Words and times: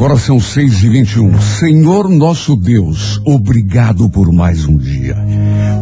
Agora 0.00 0.16
são 0.16 0.40
seis 0.40 0.82
e 0.82 0.88
vinte 0.88 1.16
e 1.16 1.20
um. 1.20 1.38
Senhor 1.38 2.08
nosso 2.08 2.56
Deus, 2.56 3.20
obrigado 3.22 4.08
por 4.08 4.32
mais 4.32 4.64
um 4.64 4.78
dia. 4.78 5.14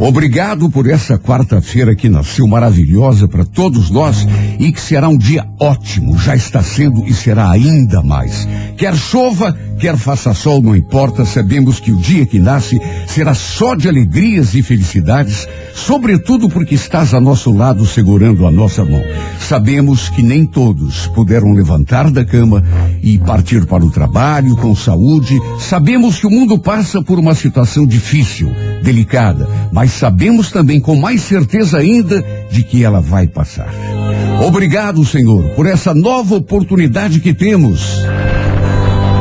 Obrigado 0.00 0.68
por 0.68 0.90
essa 0.90 1.16
quarta-feira 1.16 1.94
que 1.94 2.08
nasceu 2.08 2.44
maravilhosa 2.48 3.28
para 3.28 3.44
todos 3.44 3.90
nós 3.90 4.26
e 4.58 4.72
que 4.72 4.80
será 4.80 5.08
um 5.08 5.16
dia 5.16 5.46
ótimo. 5.60 6.18
Já 6.18 6.34
está 6.34 6.64
sendo 6.64 7.06
e 7.06 7.14
será 7.14 7.48
ainda 7.48 8.02
mais. 8.02 8.48
Quer 8.76 8.96
chova, 8.96 9.56
quer 9.78 9.96
faça 9.96 10.34
sol, 10.34 10.60
não 10.60 10.76
importa. 10.76 11.24
Sabemos 11.24 11.80
que 11.80 11.92
o 11.92 11.96
dia 11.96 12.26
que 12.26 12.38
nasce 12.38 12.80
será 13.06 13.32
só 13.32 13.74
de 13.74 13.88
alegrias 13.88 14.54
e 14.54 14.62
felicidades, 14.62 15.46
sobretudo 15.74 16.48
porque 16.48 16.74
estás 16.74 17.14
a 17.14 17.20
nosso 17.20 17.52
lado 17.52 17.86
segurando 17.86 18.46
a 18.46 18.50
nossa 18.50 18.84
mão. 18.84 19.02
Sabemos 19.40 20.08
que 20.08 20.22
nem 20.22 20.44
todos 20.44 21.06
puderam 21.08 21.52
levantar 21.52 22.10
da 22.10 22.24
cama 22.24 22.62
e 23.02 23.18
partir 23.18 23.64
para 23.66 23.84
o 23.84 23.90
trabalho 23.90 24.56
com 24.56 24.74
saúde. 24.74 25.38
Sabemos 25.60 26.18
que 26.18 26.26
o 26.26 26.30
mundo 26.30 26.58
passa 26.58 27.00
por 27.00 27.18
uma 27.18 27.34
situação 27.34 27.86
difícil, 27.86 28.50
delicada, 28.82 29.48
mas 29.72 29.92
sabemos 29.92 30.50
também 30.50 30.80
com 30.80 30.96
mais 30.96 31.22
certeza 31.22 31.78
ainda 31.78 32.24
de 32.50 32.62
que 32.62 32.84
ela 32.84 33.00
vai 33.00 33.26
passar. 33.26 33.72
Obrigado, 34.44 35.04
Senhor, 35.04 35.42
por 35.54 35.66
essa 35.66 35.94
nova 35.94 36.36
oportunidade 36.36 37.20
que 37.20 37.34
temos 37.34 37.98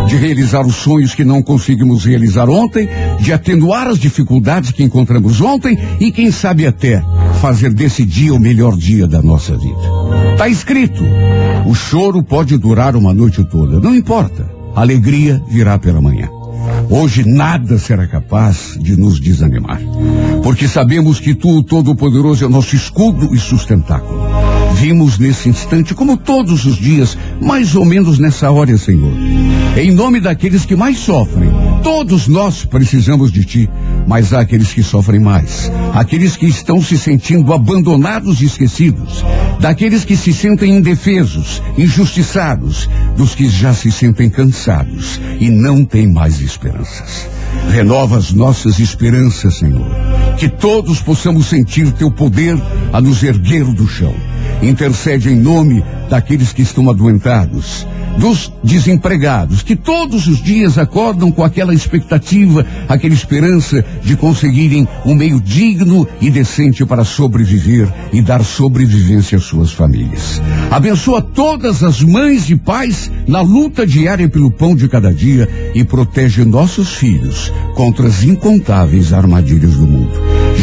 de 0.07 0.15
realizar 0.15 0.65
os 0.65 0.75
sonhos 0.75 1.13
que 1.13 1.25
não 1.25 1.41
conseguimos 1.43 2.05
realizar 2.05 2.49
ontem, 2.49 2.89
de 3.19 3.33
atenuar 3.33 3.87
as 3.87 3.99
dificuldades 3.99 4.71
que 4.71 4.83
encontramos 4.83 5.41
ontem 5.41 5.77
e, 5.99 6.11
quem 6.11 6.31
sabe, 6.31 6.65
até 6.65 7.03
fazer 7.41 7.73
desse 7.73 8.05
dia 8.05 8.33
o 8.33 8.39
melhor 8.39 8.75
dia 8.75 9.05
da 9.05 9.21
nossa 9.21 9.55
vida. 9.57 9.81
Está 10.31 10.47
escrito: 10.47 11.03
o 11.65 11.75
choro 11.75 12.23
pode 12.23 12.57
durar 12.57 12.95
uma 12.95 13.13
noite 13.13 13.43
toda, 13.43 13.79
não 13.79 13.93
importa, 13.93 14.49
a 14.75 14.81
alegria 14.81 15.41
virá 15.49 15.77
pela 15.77 16.01
manhã. 16.01 16.29
Hoje 16.89 17.23
nada 17.27 17.77
será 17.77 18.07
capaz 18.07 18.77
de 18.79 18.95
nos 18.95 19.19
desanimar, 19.19 19.81
porque 20.43 20.67
sabemos 20.67 21.19
que 21.19 21.35
tu, 21.35 21.57
o 21.57 21.63
Todo-Poderoso, 21.63 22.45
é 22.45 22.47
nosso 22.47 22.75
escudo 22.75 23.33
e 23.33 23.39
sustentáculo. 23.39 24.46
Vimos 24.75 25.17
nesse 25.17 25.49
instante, 25.49 25.93
como 25.93 26.17
todos 26.17 26.65
os 26.65 26.75
dias, 26.77 27.17
mais 27.41 27.75
ou 27.75 27.83
menos 27.83 28.19
nessa 28.19 28.51
hora, 28.51 28.77
Senhor. 28.77 29.13
Em 29.77 29.91
nome 29.91 30.19
daqueles 30.19 30.65
que 30.65 30.75
mais 30.75 30.97
sofrem, 30.97 31.51
todos 31.83 32.27
nós 32.27 32.65
precisamos 32.65 33.31
de 33.31 33.45
Ti, 33.45 33.69
mas 34.07 34.33
há 34.33 34.39
aqueles 34.39 34.73
que 34.73 34.81
sofrem 34.81 35.19
mais, 35.19 35.71
aqueles 35.93 36.35
que 36.35 36.47
estão 36.47 36.81
se 36.81 36.97
sentindo 36.97 37.53
abandonados 37.53 38.41
e 38.41 38.45
esquecidos, 38.45 39.23
daqueles 39.59 40.03
que 40.03 40.17
se 40.17 40.33
sentem 40.33 40.77
indefesos, 40.77 41.61
injustiçados, 41.77 42.89
dos 43.15 43.35
que 43.35 43.47
já 43.49 43.73
se 43.73 43.91
sentem 43.91 44.29
cansados 44.29 45.19
e 45.39 45.49
não 45.49 45.85
têm 45.85 46.11
mais 46.11 46.41
esperanças. 46.41 47.27
Renova 47.71 48.17
as 48.17 48.31
nossas 48.31 48.79
esperanças, 48.79 49.57
Senhor. 49.57 49.87
Que 50.37 50.49
todos 50.49 51.01
possamos 51.01 51.47
sentir 51.47 51.91
Teu 51.91 52.09
poder 52.09 52.57
a 52.93 53.01
nos 53.01 53.21
erguer 53.23 53.65
do 53.65 53.87
chão 53.87 54.15
intercede 54.61 55.29
em 55.29 55.35
nome 55.35 55.83
daqueles 56.09 56.53
que 56.53 56.61
estão 56.61 56.89
adoentados, 56.89 57.85
dos 58.17 58.51
desempregados, 58.63 59.61
que 59.61 59.75
todos 59.75 60.27
os 60.27 60.41
dias 60.41 60.77
acordam 60.77 61.31
com 61.31 61.43
aquela 61.43 61.73
expectativa, 61.73 62.65
aquela 62.87 63.13
esperança 63.13 63.83
de 64.01 64.15
conseguirem 64.15 64.87
um 65.05 65.13
meio 65.13 65.39
digno 65.39 66.07
e 66.19 66.29
decente 66.31 66.85
para 66.85 67.03
sobreviver 67.03 67.87
e 68.11 68.21
dar 68.21 68.43
sobrevivência 68.43 69.37
às 69.37 69.43
suas 69.43 69.71
famílias. 69.71 70.41
Abençoa 70.71 71.21
todas 71.21 71.83
as 71.83 72.01
mães 72.01 72.49
e 72.49 72.55
pais 72.55 73.11
na 73.27 73.41
luta 73.41 73.85
diária 73.85 74.27
pelo 74.27 74.49
pão 74.49 74.75
de 74.75 74.87
cada 74.87 75.13
dia 75.13 75.47
e 75.75 75.83
protege 75.83 76.43
nossos 76.43 76.95
filhos 76.95 77.51
contra 77.75 78.07
as 78.07 78.23
incontáveis 78.23 79.13
armadilhas 79.13 79.75
do 79.75 79.85
mundo. 79.85 80.06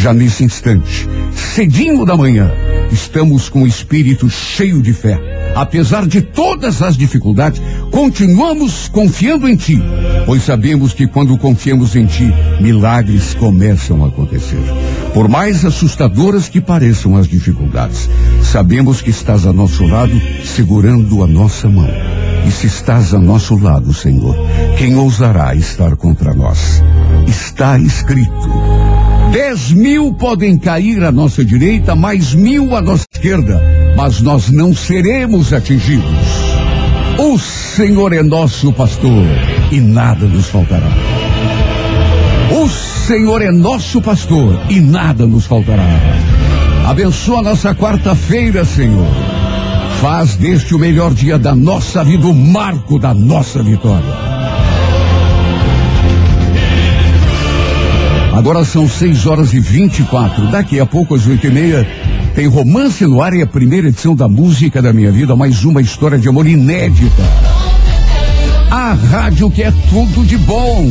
Já 0.04 0.12
nesse 0.12 0.44
instante, 0.44 1.08
cedinho 1.32 2.04
da 2.04 2.14
manhã, 2.14 2.52
estamos 2.92 3.48
com 3.48 3.62
o 3.62 3.66
espírito 3.66 4.28
cheio 4.28 4.82
de 4.82 4.92
fé. 4.92 5.18
Apesar 5.56 6.06
de 6.06 6.20
todas 6.20 6.82
as 6.82 6.94
dificuldades, 6.94 7.62
continuamos 7.90 8.86
confiando 8.86 9.48
em 9.48 9.56
Ti, 9.56 9.82
pois 10.26 10.42
sabemos 10.42 10.92
que 10.92 11.06
quando 11.06 11.38
confiamos 11.38 11.96
em 11.96 12.04
Ti, 12.04 12.30
milagres 12.60 13.32
começam 13.32 14.04
a 14.04 14.08
acontecer. 14.08 14.60
Por 15.14 15.26
mais 15.26 15.64
assustadoras 15.64 16.50
que 16.50 16.60
pareçam 16.60 17.16
as 17.16 17.26
dificuldades, 17.26 18.10
sabemos 18.42 19.00
que 19.00 19.08
estás 19.08 19.46
a 19.46 19.54
nosso 19.54 19.86
lado, 19.86 20.20
segurando 20.44 21.24
a 21.24 21.26
nossa 21.26 21.66
mão. 21.66 21.88
E 22.46 22.50
se 22.50 22.66
estás 22.66 23.14
a 23.14 23.18
nosso 23.18 23.56
lado, 23.56 23.94
Senhor, 23.94 24.36
quem 24.76 24.96
ousará 24.96 25.54
estar 25.54 25.96
contra 25.96 26.34
nós? 26.34 26.82
Está 27.26 27.78
escrito. 27.78 28.93
Dez 29.34 29.72
mil 29.72 30.12
podem 30.14 30.56
cair 30.56 31.02
à 31.02 31.10
nossa 31.10 31.44
direita, 31.44 31.96
mais 31.96 32.32
mil 32.32 32.76
à 32.76 32.80
nossa 32.80 33.04
esquerda, 33.12 33.60
mas 33.96 34.20
nós 34.20 34.48
não 34.48 34.72
seremos 34.72 35.52
atingidos. 35.52 36.04
O 37.18 37.36
Senhor 37.36 38.12
é 38.12 38.22
nosso 38.22 38.72
pastor 38.72 39.24
e 39.72 39.80
nada 39.80 40.24
nos 40.26 40.46
faltará. 40.46 40.86
O 42.52 42.68
Senhor 42.68 43.42
é 43.42 43.50
nosso 43.50 44.00
pastor 44.00 44.56
e 44.70 44.80
nada 44.80 45.26
nos 45.26 45.46
faltará. 45.46 45.82
Abençoa 46.86 47.42
nossa 47.42 47.74
quarta-feira, 47.74 48.64
Senhor. 48.64 49.08
Faz 50.00 50.36
deste 50.36 50.76
o 50.76 50.78
melhor 50.78 51.12
dia 51.12 51.40
da 51.40 51.56
nossa 51.56 52.04
vida, 52.04 52.24
o 52.24 52.32
marco 52.32 53.00
da 53.00 53.12
nossa 53.12 53.60
vitória. 53.64 54.23
Agora 58.34 58.64
são 58.64 58.88
6 58.88 59.26
horas 59.26 59.54
e 59.54 59.60
24. 59.60 60.50
Daqui 60.50 60.80
a 60.80 60.84
pouco, 60.84 61.14
às 61.14 61.24
oito 61.24 61.46
e 61.46 61.50
meia, 61.50 61.86
tem 62.34 62.48
Romance 62.48 63.06
no 63.06 63.22
Ar 63.22 63.32
e 63.32 63.40
a 63.40 63.46
primeira 63.46 63.88
edição 63.88 64.14
da 64.14 64.28
Música 64.28 64.82
da 64.82 64.92
Minha 64.92 65.12
Vida, 65.12 65.36
mais 65.36 65.64
uma 65.64 65.80
história 65.80 66.18
de 66.18 66.28
amor 66.28 66.44
inédita. 66.44 67.22
A 68.68 68.92
rádio 68.92 69.48
que 69.50 69.62
é 69.62 69.72
tudo 69.88 70.26
de 70.26 70.36
bom. 70.36 70.90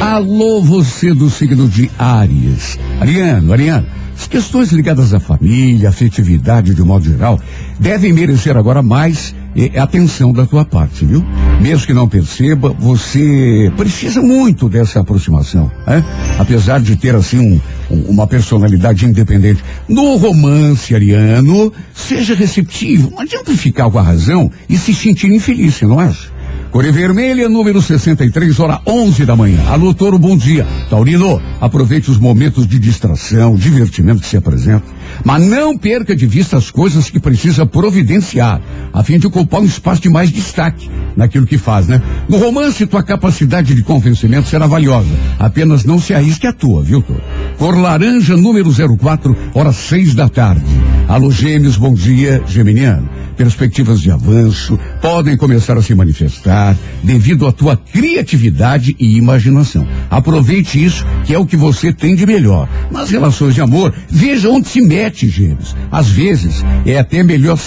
Alô, 0.00 0.62
você 0.62 1.12
do 1.12 1.28
signo 1.28 1.68
de 1.68 1.90
Áries. 1.98 2.78
Ariano, 3.00 3.52
Ariano, 3.52 3.86
as 4.16 4.28
questões 4.28 4.70
ligadas 4.70 5.12
à 5.12 5.18
família, 5.18 5.88
afetividade 5.88 6.72
de 6.72 6.82
modo 6.82 7.04
geral, 7.04 7.40
devem 7.78 8.12
merecer 8.12 8.56
agora 8.56 8.82
mais 8.82 9.34
é 9.56 9.78
atenção 9.78 10.32
da 10.32 10.46
tua 10.46 10.64
parte, 10.64 11.04
viu? 11.04 11.24
Mesmo 11.60 11.86
que 11.86 11.94
não 11.94 12.08
perceba, 12.08 12.74
você 12.78 13.72
precisa 13.76 14.20
muito 14.20 14.68
dessa 14.68 15.00
aproximação, 15.00 15.70
né? 15.86 16.04
Apesar 16.38 16.80
de 16.80 16.96
ter 16.96 17.14
assim 17.14 17.38
um, 17.38 17.60
um, 17.90 18.00
uma 18.10 18.26
personalidade 18.26 19.06
independente. 19.06 19.62
No 19.88 20.16
romance 20.16 20.94
ariano, 20.94 21.72
seja 21.94 22.34
receptivo. 22.34 23.10
Não 23.10 23.20
adianta 23.20 23.52
ficar 23.52 23.90
com 23.90 23.98
a 23.98 24.02
razão 24.02 24.50
e 24.68 24.76
se 24.76 24.92
sentir 24.92 25.30
infeliz, 25.30 25.80
não 25.82 26.00
acha? 26.00 26.33
Cor 26.74 26.82
Vermelha, 26.90 27.48
número 27.48 27.80
63, 27.80 28.58
hora 28.58 28.80
11 28.84 29.24
da 29.24 29.36
manhã. 29.36 29.62
Alô, 29.68 29.94
Toro, 29.94 30.18
bom 30.18 30.36
dia. 30.36 30.66
Taurino, 30.90 31.40
aproveite 31.60 32.10
os 32.10 32.18
momentos 32.18 32.66
de 32.66 32.80
distração, 32.80 33.54
divertimento 33.54 34.22
que 34.22 34.26
se 34.26 34.36
apresentam. 34.36 34.82
Mas 35.22 35.40
não 35.40 35.78
perca 35.78 36.16
de 36.16 36.26
vista 36.26 36.56
as 36.56 36.72
coisas 36.72 37.08
que 37.08 37.20
precisa 37.20 37.64
providenciar, 37.64 38.60
a 38.92 39.04
fim 39.04 39.20
de 39.20 39.26
ocupar 39.28 39.60
um 39.60 39.64
espaço 39.64 40.02
de 40.02 40.08
mais 40.08 40.32
destaque 40.32 40.90
naquilo 41.16 41.46
que 41.46 41.58
faz, 41.58 41.86
né? 41.86 42.02
No 42.28 42.38
romance, 42.38 42.84
tua 42.86 43.04
capacidade 43.04 43.72
de 43.72 43.82
convencimento 43.84 44.48
será 44.48 44.66
valiosa. 44.66 45.14
Apenas 45.38 45.84
não 45.84 46.00
se 46.00 46.12
arrisque 46.12 46.48
a 46.48 46.52
tua, 46.52 46.82
viu, 46.82 47.00
Toro? 47.00 47.22
Cor 47.56 47.78
Laranja, 47.78 48.36
número 48.36 48.72
04, 48.98 49.36
hora 49.54 49.72
6 49.72 50.16
da 50.16 50.28
tarde. 50.28 50.64
Alô, 51.06 51.30
Gêmeos, 51.30 51.76
bom 51.76 51.94
dia, 51.94 52.42
Geminiano 52.48 53.08
perspectivas 53.34 54.00
de 54.00 54.10
avanço 54.10 54.78
podem 55.00 55.36
começar 55.36 55.76
a 55.76 55.82
se 55.82 55.94
manifestar 55.94 56.76
devido 57.02 57.46
à 57.46 57.52
tua 57.52 57.76
criatividade 57.76 58.96
e 58.98 59.16
imaginação. 59.16 59.86
Aproveite 60.10 60.82
isso, 60.82 61.04
que 61.24 61.34
é 61.34 61.38
o 61.38 61.46
que 61.46 61.56
você 61.56 61.92
tem 61.92 62.14
de 62.14 62.26
melhor. 62.26 62.68
Nas 62.90 63.10
relações 63.10 63.54
de 63.54 63.60
amor, 63.60 63.92
veja 64.08 64.48
onde 64.48 64.68
se 64.68 64.80
mete, 64.80 65.28
gêmeos. 65.28 65.76
Às 65.90 66.08
vezes, 66.08 66.64
é 66.86 66.98
até 66.98 67.22
melhor 67.22 67.58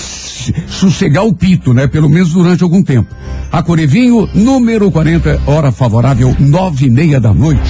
sossegar 0.68 1.26
o 1.26 1.34
pito, 1.34 1.74
né? 1.74 1.88
Pelo 1.88 2.10
menos 2.10 2.32
durante 2.32 2.64
algum 2.64 2.84
tempo. 2.84 3.14
A 3.52 3.62
Corevinho, 3.62 4.28
número 4.34 4.92
40, 4.92 5.42
hora 5.46 5.72
favorável, 5.72 6.36
nove 6.40 6.88
e 6.88 6.90
meia 6.90 7.20
da 7.20 7.34
noite. 7.34 7.62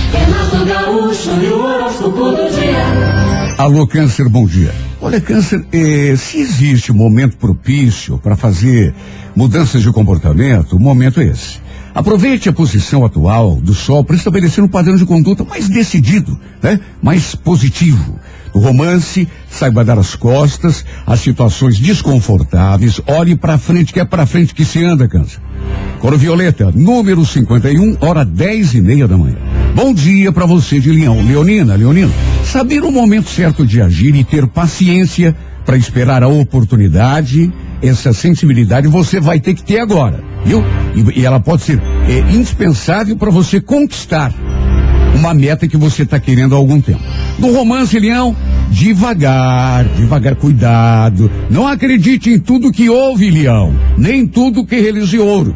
Alô, 3.56 3.88
Câncer, 3.88 4.28
bom 4.30 4.46
dia. 4.46 4.74
Olha, 5.00 5.22
Câncer, 5.22 5.66
eh, 5.72 6.16
se 6.18 6.40
existe 6.40 6.92
um 6.92 6.96
momento 6.96 7.38
propício 7.38 8.18
para 8.18 8.36
fazer 8.36 8.94
mudanças 9.36 9.82
de 9.82 9.92
comportamento, 9.92 10.76
o 10.76 10.80
momento 10.80 11.22
é 11.22 11.26
esse. 11.26 11.60
Aproveite 11.94 12.48
a 12.48 12.54
posição 12.54 13.04
atual 13.06 13.56
do 13.56 13.74
Sol 13.74 14.04
para 14.04 14.16
estabelecer 14.16 14.64
um 14.64 14.68
padrão 14.68 14.96
de 14.96 15.06
conduta 15.06 15.44
mais 15.44 15.68
decidido, 15.68 16.40
né? 16.62 16.80
mais 17.02 17.34
positivo. 17.34 18.20
No 18.54 18.62
romance, 18.62 19.28
saiba 19.50 19.84
dar 19.84 19.98
as 19.98 20.16
costas 20.16 20.86
às 21.06 21.20
situações 21.20 21.80
desconfortáveis, 21.80 23.02
olhe 23.08 23.36
para 23.36 23.58
frente, 23.58 23.94
que 23.94 24.00
é 24.00 24.06
para 24.06 24.26
frente 24.26 24.54
que 24.54 24.66
se 24.66 24.84
anda, 24.84 25.08
câncer. 25.08 25.40
Coro 26.00 26.18
Violeta, 26.18 26.72
número 26.72 27.26
51, 27.26 27.98
hora 28.00 28.24
10 28.24 28.76
e 28.76 28.82
meia 28.82 29.08
da 29.08 29.18
manhã. 29.18 29.38
Bom 29.74 29.94
dia 29.94 30.32
para 30.32 30.46
você 30.46 30.80
de 30.80 30.92
Leão. 30.92 31.26
Leonina, 31.26 31.76
Leonino, 31.76 32.12
saber 32.48 32.84
o 32.84 32.92
momento 32.92 33.30
certo 33.30 33.66
de 33.66 33.82
agir 33.82 34.16
e 34.16 34.24
ter 34.24 34.48
paciência 34.48 35.36
para 35.66 35.78
esperar 35.78 36.24
a 36.24 36.28
oportunidade, 36.28 37.52
essa 37.82 38.14
sensibilidade 38.14 38.88
você 38.88 39.20
vai 39.20 39.40
ter 39.40 39.54
que 39.54 39.64
ter 39.64 39.80
agora, 39.80 40.24
viu? 40.46 40.64
E, 40.96 41.20
e 41.20 41.26
ela 41.26 41.40
pode 41.40 41.64
ser 41.64 41.82
é, 42.08 42.20
indispensável 42.34 43.18
para 43.18 43.30
você 43.30 43.60
conquistar 43.60 44.34
uma 45.14 45.34
meta 45.34 45.68
que 45.68 45.76
você 45.76 46.04
está 46.04 46.20
querendo 46.20 46.56
há 46.56 46.58
algum 46.58 46.80
tempo. 46.80 47.02
No 47.38 47.52
romance, 47.52 48.00
Leão, 48.00 48.36
devagar, 48.70 49.84
devagar, 49.86 50.36
cuidado. 50.36 51.30
Não 51.50 51.68
acredite 51.68 52.30
em 52.30 52.40
tudo 52.40 52.72
que 52.72 52.90
ouve, 52.90 53.30
Leão, 53.30 53.76
nem 53.98 54.26
tudo 54.26 54.66
que 54.66 54.80
relige 54.80 55.20
ouro. 55.20 55.56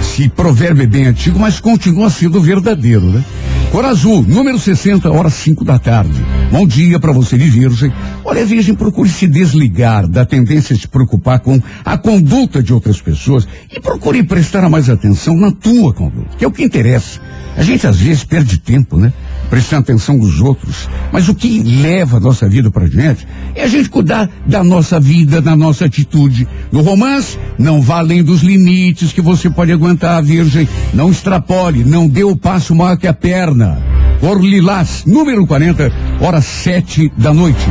Esse 0.00 0.28
provérbio 0.28 0.84
é 0.84 0.86
bem 0.86 1.06
antigo, 1.06 1.38
mas 1.38 1.60
continua 1.60 2.10
sendo 2.10 2.40
verdadeiro, 2.40 3.02
né? 3.02 3.22
Cor 3.72 3.86
azul, 3.86 4.22
número 4.28 4.58
60, 4.58 5.10
horas 5.10 5.32
5 5.32 5.64
da 5.64 5.78
tarde. 5.78 6.22
Bom 6.50 6.66
dia 6.66 7.00
para 7.00 7.10
você 7.10 7.38
de 7.38 7.48
virgem. 7.48 7.90
Olha, 8.22 8.44
virgem, 8.44 8.74
procure 8.74 9.08
se 9.08 9.26
desligar 9.26 10.06
da 10.06 10.26
tendência 10.26 10.74
de 10.74 10.82
se 10.82 10.88
preocupar 10.88 11.40
com 11.40 11.58
a 11.82 11.96
conduta 11.96 12.62
de 12.62 12.74
outras 12.74 13.00
pessoas 13.00 13.48
e 13.74 13.80
procure 13.80 14.22
prestar 14.24 14.68
mais 14.68 14.90
atenção 14.90 15.34
na 15.34 15.50
tua 15.50 15.94
conduta, 15.94 16.36
que 16.36 16.44
é 16.44 16.46
o 16.46 16.52
que 16.52 16.62
interessa. 16.62 17.18
A 17.56 17.62
gente 17.62 17.86
às 17.86 17.96
vezes 17.96 18.24
perde 18.24 18.58
tempo, 18.58 18.96
né? 18.96 19.12
Prestando 19.50 19.82
atenção 19.82 20.18
dos 20.18 20.40
outros. 20.40 20.88
Mas 21.12 21.28
o 21.28 21.34
que 21.34 21.62
leva 21.62 22.16
a 22.16 22.20
nossa 22.20 22.48
vida 22.48 22.70
para 22.70 22.88
diante 22.88 23.26
é 23.54 23.62
a 23.62 23.68
gente 23.68 23.90
cuidar 23.90 24.28
da 24.46 24.64
nossa 24.64 24.98
vida, 24.98 25.40
da 25.40 25.54
nossa 25.54 25.84
atitude. 25.84 26.48
No 26.70 26.80
romance, 26.80 27.38
não 27.58 27.82
vá 27.82 27.98
além 27.98 28.22
dos 28.22 28.42
limites 28.42 29.12
que 29.12 29.20
você 29.20 29.50
pode 29.50 29.70
aguentar, 29.70 30.22
virgem. 30.22 30.66
Não 30.94 31.10
extrapole, 31.10 31.84
não 31.84 32.08
dê 32.08 32.24
o 32.24 32.36
passo 32.36 32.74
maior 32.74 32.96
que 32.96 33.06
a 33.06 33.12
perna. 33.12 33.78
Por 34.20 34.42
Lilás, 34.42 35.04
número 35.04 35.46
40, 35.46 35.92
hora 36.20 36.40
sete 36.40 37.12
da 37.18 37.34
noite. 37.34 37.66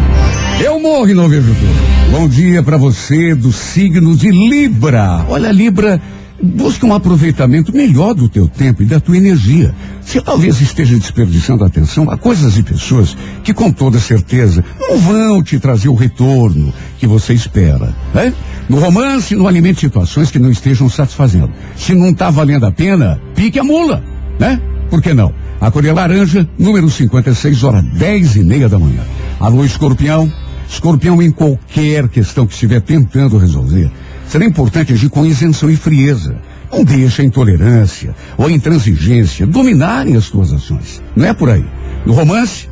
Eu 0.64 0.80
morro 0.80 1.10
e 1.10 1.14
não 1.14 1.28
vejo 1.28 1.48
tudo. 1.48 2.12
Bom 2.12 2.28
dia 2.28 2.62
para 2.62 2.78
você 2.78 3.34
do 3.34 3.52
signo 3.52 4.16
de 4.16 4.30
Libra. 4.30 5.26
Olha, 5.28 5.52
Libra 5.52 6.00
Busque 6.44 6.86
um 6.86 6.94
aproveitamento 6.94 7.72
melhor 7.72 8.16
do 8.16 8.28
teu 8.28 8.48
tempo 8.48 8.82
e 8.82 8.86
da 8.86 9.00
tua 9.00 9.16
energia. 9.16 9.76
Você 10.02 10.20
talvez 10.20 10.60
esteja 10.60 10.98
desperdiçando 10.98 11.64
atenção 11.64 12.10
a 12.10 12.18
coisas 12.18 12.58
e 12.58 12.64
pessoas 12.64 13.16
que 13.44 13.54
com 13.54 13.72
toda 13.72 14.00
certeza 14.00 14.66
não 14.80 14.98
vão 14.98 15.44
te 15.44 15.60
trazer 15.60 15.90
o 15.90 15.94
retorno 15.94 16.74
que 16.98 17.06
você 17.06 17.34
espera. 17.34 17.96
Né? 18.12 18.34
No 18.68 18.80
romance, 18.80 19.36
não 19.36 19.48
alimente 19.48 19.82
situações 19.82 20.32
que 20.32 20.40
não 20.40 20.50
estejam 20.50 20.90
satisfazendo. 20.90 21.52
Se 21.76 21.94
não 21.94 22.10
está 22.10 22.32
valendo 22.32 22.66
a 22.66 22.72
pena, 22.72 23.22
pique 23.36 23.60
a 23.60 23.64
mula, 23.64 24.04
né? 24.40 24.60
Por 24.90 25.00
que 25.00 25.14
não? 25.14 25.32
A 25.60 25.70
cor 25.70 25.86
é 25.86 25.94
laranja, 25.94 26.50
número 26.58 26.90
56, 26.90 27.64
hora 27.64 27.84
10 27.84 28.38
e 28.38 28.44
meia 28.44 28.68
da 28.68 28.80
manhã. 28.80 29.04
Alô, 29.40 29.64
escorpião. 29.64 30.32
Escorpião 30.68 31.22
em 31.22 31.30
qualquer 31.30 32.08
questão 32.08 32.48
que 32.48 32.54
estiver 32.54 32.82
tentando 32.82 33.38
resolver 33.38 33.92
Será 34.32 34.46
importante 34.46 34.94
agir 34.94 35.10
com 35.10 35.26
isenção 35.26 35.70
e 35.70 35.76
frieza. 35.76 36.38
Não 36.72 36.86
deixe 36.86 37.22
a 37.22 37.26
intolerância 37.26 38.16
ou 38.38 38.46
a 38.46 38.52
intransigência 38.52 39.46
dominarem 39.46 40.16
as 40.16 40.24
suas 40.24 40.54
ações. 40.54 41.02
Não 41.14 41.26
é 41.26 41.34
por 41.34 41.50
aí. 41.50 41.66
No 42.06 42.14
romance, 42.14 42.70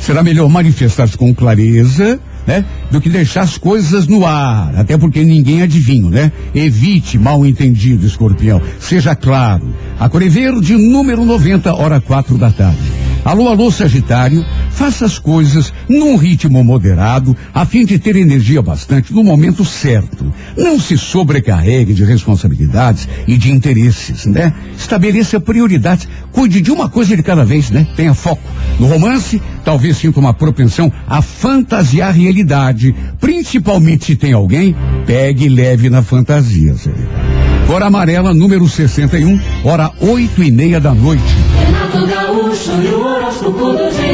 será 0.00 0.22
melhor 0.22 0.48
manifestar-se 0.48 1.14
com 1.14 1.34
clareza, 1.34 2.18
né? 2.46 2.64
Do 2.90 3.02
que 3.02 3.10
deixar 3.10 3.42
as 3.42 3.58
coisas 3.58 4.06
no 4.06 4.24
ar. 4.24 4.74
Até 4.76 4.96
porque 4.96 5.22
ninguém 5.22 5.60
adivinha, 5.60 6.08
né? 6.08 6.32
Evite 6.54 7.18
mal 7.18 7.44
entendido, 7.44 8.06
escorpião. 8.06 8.58
Seja 8.80 9.14
claro. 9.14 9.74
A 10.00 10.08
Core 10.08 10.30
Verde, 10.30 10.74
número 10.74 11.22
90, 11.22 11.74
hora 11.74 12.00
quatro 12.00 12.38
da 12.38 12.50
tarde. 12.50 13.07
Alô, 13.28 13.46
alô, 13.46 13.70
Sagitário, 13.70 14.42
faça 14.70 15.04
as 15.04 15.18
coisas 15.18 15.70
num 15.86 16.16
ritmo 16.16 16.64
moderado, 16.64 17.36
a 17.52 17.66
fim 17.66 17.84
de 17.84 17.98
ter 17.98 18.16
energia 18.16 18.62
bastante 18.62 19.12
no 19.12 19.22
momento 19.22 19.66
certo. 19.66 20.32
Não 20.56 20.80
se 20.80 20.96
sobrecarregue 20.96 21.92
de 21.92 22.06
responsabilidades 22.06 23.06
e 23.26 23.36
de 23.36 23.52
interesses, 23.52 24.24
né? 24.24 24.54
Estabeleça 24.74 25.38
prioridades, 25.38 26.08
cuide 26.32 26.62
de 26.62 26.70
uma 26.70 26.88
coisa 26.88 27.14
de 27.14 27.22
cada 27.22 27.44
vez, 27.44 27.68
né? 27.68 27.86
Tenha 27.94 28.14
foco. 28.14 28.40
No 28.80 28.86
romance, 28.86 29.42
talvez 29.62 29.98
sinta 29.98 30.18
uma 30.18 30.32
propensão 30.32 30.90
a 31.06 31.20
fantasiar 31.20 32.08
a 32.08 32.12
realidade, 32.12 32.94
principalmente 33.20 34.06
se 34.06 34.16
tem 34.16 34.32
alguém, 34.32 34.74
pegue 35.04 35.44
e 35.44 35.48
leve 35.50 35.90
na 35.90 36.00
fantasia, 36.00 36.72
Sagitário. 36.78 37.38
Cor 37.66 37.82
amarela, 37.82 38.32
número 38.32 38.66
61, 38.66 39.38
hora 39.62 39.92
oito 40.00 40.42
e 40.42 40.50
meia 40.50 40.80
da 40.80 40.94
noite. 40.94 41.22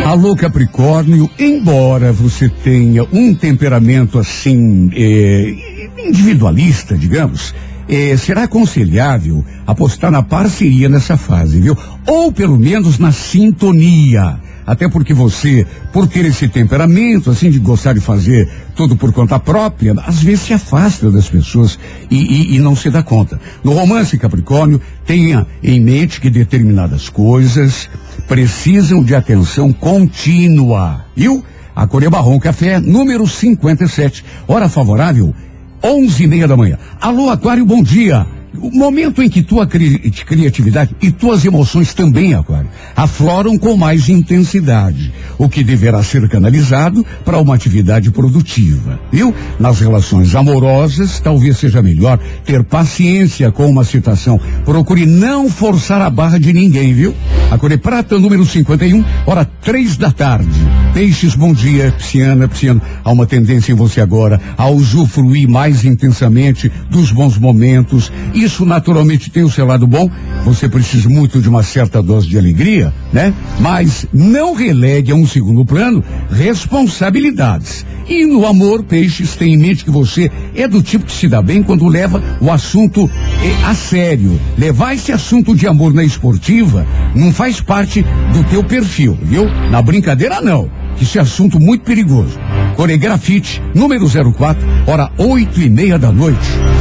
Alô, 0.06 0.34
Capricórnio, 0.34 1.30
embora 1.38 2.12
você 2.12 2.48
tenha 2.48 3.04
um 3.12 3.34
temperamento 3.34 4.18
assim, 4.18 4.90
eh, 4.94 5.88
individualista, 5.98 6.96
digamos, 6.96 7.54
eh, 7.88 8.16
será 8.16 8.44
aconselhável 8.44 9.44
apostar 9.66 10.10
na 10.10 10.22
parceria 10.22 10.88
nessa 10.88 11.16
fase, 11.16 11.60
viu? 11.60 11.76
Ou 12.06 12.32
pelo 12.32 12.56
menos 12.56 12.98
na 12.98 13.12
sintonia. 13.12 14.40
Até 14.66 14.88
porque 14.88 15.12
você, 15.12 15.66
por 15.92 16.08
ter 16.08 16.24
esse 16.24 16.48
temperamento, 16.48 17.30
assim, 17.30 17.50
de 17.50 17.58
gostar 17.58 17.92
de 17.92 18.00
fazer 18.00 18.48
tudo 18.74 18.96
por 18.96 19.12
conta 19.12 19.38
própria, 19.38 19.94
às 20.06 20.22
vezes 20.22 20.46
se 20.46 20.54
afasta 20.54 21.10
das 21.10 21.28
pessoas 21.28 21.78
e, 22.10 22.16
e, 22.16 22.56
e 22.56 22.58
não 22.58 22.74
se 22.74 22.88
dá 22.88 23.02
conta. 23.02 23.38
No 23.62 23.72
romance 23.72 24.16
Capricórnio, 24.16 24.80
tenha 25.04 25.46
em 25.62 25.80
mente 25.80 26.18
que 26.20 26.30
determinadas 26.30 27.10
coisas 27.10 27.90
precisam 28.26 29.02
de 29.02 29.14
atenção 29.14 29.72
contínua. 29.72 31.04
Viu? 31.14 31.44
A 31.74 31.86
Coreia 31.86 32.10
Marrom 32.10 32.38
Café, 32.38 32.78
número 32.78 33.26
57. 33.26 34.24
Hora 34.46 34.68
favorável, 34.68 35.34
onze 35.82 36.24
e 36.24 36.26
meia 36.26 36.46
da 36.46 36.56
manhã. 36.56 36.78
Alô, 37.00 37.30
Aquário, 37.30 37.66
bom 37.66 37.82
dia. 37.82 38.26
O 38.60 38.70
momento 38.70 39.22
em 39.22 39.28
que 39.28 39.42
tua 39.42 39.66
cri 39.66 39.98
criatividade 39.98 40.94
e 41.02 41.10
tuas 41.10 41.44
emoções 41.44 41.92
também, 41.92 42.34
Aquário, 42.34 42.68
afloram 42.94 43.58
com 43.58 43.76
mais 43.76 44.08
intensidade, 44.08 45.12
o 45.36 45.48
que 45.48 45.64
deverá 45.64 46.02
ser 46.02 46.28
canalizado 46.28 47.04
para 47.24 47.40
uma 47.40 47.54
atividade 47.54 48.10
produtiva, 48.10 49.00
viu? 49.10 49.34
Nas 49.58 49.80
relações 49.80 50.34
amorosas, 50.34 51.18
talvez 51.18 51.58
seja 51.58 51.82
melhor 51.82 52.18
ter 52.44 52.62
paciência 52.62 53.50
com 53.50 53.66
uma 53.66 53.84
situação. 53.84 54.40
Procure 54.64 55.04
não 55.04 55.50
forçar 55.50 56.00
a 56.00 56.10
barra 56.10 56.38
de 56.38 56.52
ninguém, 56.52 56.94
viu? 56.94 57.14
A 57.50 57.58
Core 57.58 57.76
Prata, 57.76 58.18
número 58.18 58.46
51, 58.46 59.04
hora 59.26 59.44
três 59.44 59.96
da 59.96 60.10
tarde. 60.10 60.48
Peixes, 60.92 61.34
bom 61.34 61.52
dia, 61.52 61.92
Psiana, 61.98 62.46
Psiano. 62.46 62.80
Há 63.02 63.10
uma 63.10 63.26
tendência 63.26 63.72
em 63.72 63.74
você 63.74 64.00
agora 64.00 64.40
a 64.56 64.68
usufruir 64.68 65.48
mais 65.48 65.84
intensamente 65.84 66.70
dos 66.88 67.10
bons 67.10 67.36
momentos 67.36 68.12
e 68.32 68.43
isso 68.44 68.64
naturalmente 68.66 69.30
tem 69.30 69.42
o 69.42 69.50
seu 69.50 69.66
lado 69.66 69.86
bom. 69.86 70.10
Você 70.44 70.68
precisa 70.68 71.08
muito 71.08 71.40
de 71.40 71.48
uma 71.48 71.62
certa 71.62 72.02
dose 72.02 72.28
de 72.28 72.38
alegria, 72.38 72.92
né? 73.12 73.32
Mas 73.58 74.06
não 74.12 74.54
relegue 74.54 75.10
a 75.10 75.14
um 75.14 75.26
segundo 75.26 75.64
plano 75.64 76.04
responsabilidades. 76.30 77.86
E 78.06 78.26
no 78.26 78.46
amor, 78.46 78.84
peixes, 78.84 79.34
tem 79.34 79.54
em 79.54 79.56
mente 79.56 79.84
que 79.84 79.90
você 79.90 80.30
é 80.54 80.68
do 80.68 80.82
tipo 80.82 81.06
que 81.06 81.12
se 81.12 81.26
dá 81.26 81.40
bem 81.40 81.62
quando 81.62 81.88
leva 81.88 82.22
o 82.40 82.50
assunto 82.50 83.10
eh, 83.42 83.64
a 83.64 83.74
sério. 83.74 84.38
Levar 84.58 84.94
esse 84.94 85.10
assunto 85.10 85.54
de 85.54 85.66
amor 85.66 85.94
na 85.94 86.04
esportiva 86.04 86.86
não 87.14 87.32
faz 87.32 87.62
parte 87.62 88.04
do 88.32 88.44
teu 88.44 88.62
perfil, 88.62 89.18
viu? 89.22 89.48
Na 89.70 89.80
brincadeira 89.80 90.42
não. 90.42 90.70
Esse 91.00 91.18
assunto 91.18 91.58
muito 91.58 91.84
perigoso. 91.84 92.38
Coregrafite, 92.76 93.62
número 93.74 94.06
04, 94.32 94.62
hora 94.86 95.10
oito 95.16 95.60
e 95.60 95.70
meia 95.70 95.98
da 95.98 96.12
noite. 96.12 96.73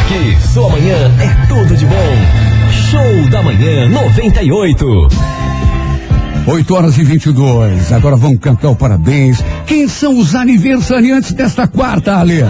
Aqui, 0.00 0.36
sua 0.52 0.68
manhã 0.70 0.96
é 1.20 1.46
tudo 1.46 1.76
de 1.76 1.84
bom. 1.86 2.16
Show 2.90 3.30
da 3.30 3.42
manhã 3.42 3.88
98. 3.88 5.08
8 6.46 6.74
horas 6.74 6.96
e 6.98 7.04
22. 7.04 7.92
Agora 7.92 8.16
vamos 8.16 8.38
cantar 8.38 8.70
o 8.70 8.76
parabéns. 8.76 9.42
Quem 9.66 9.86
são 9.86 10.18
os 10.18 10.34
aniversariantes 10.34 11.32
desta 11.32 11.66
quarta, 11.66 12.16
Ale? 12.16 12.40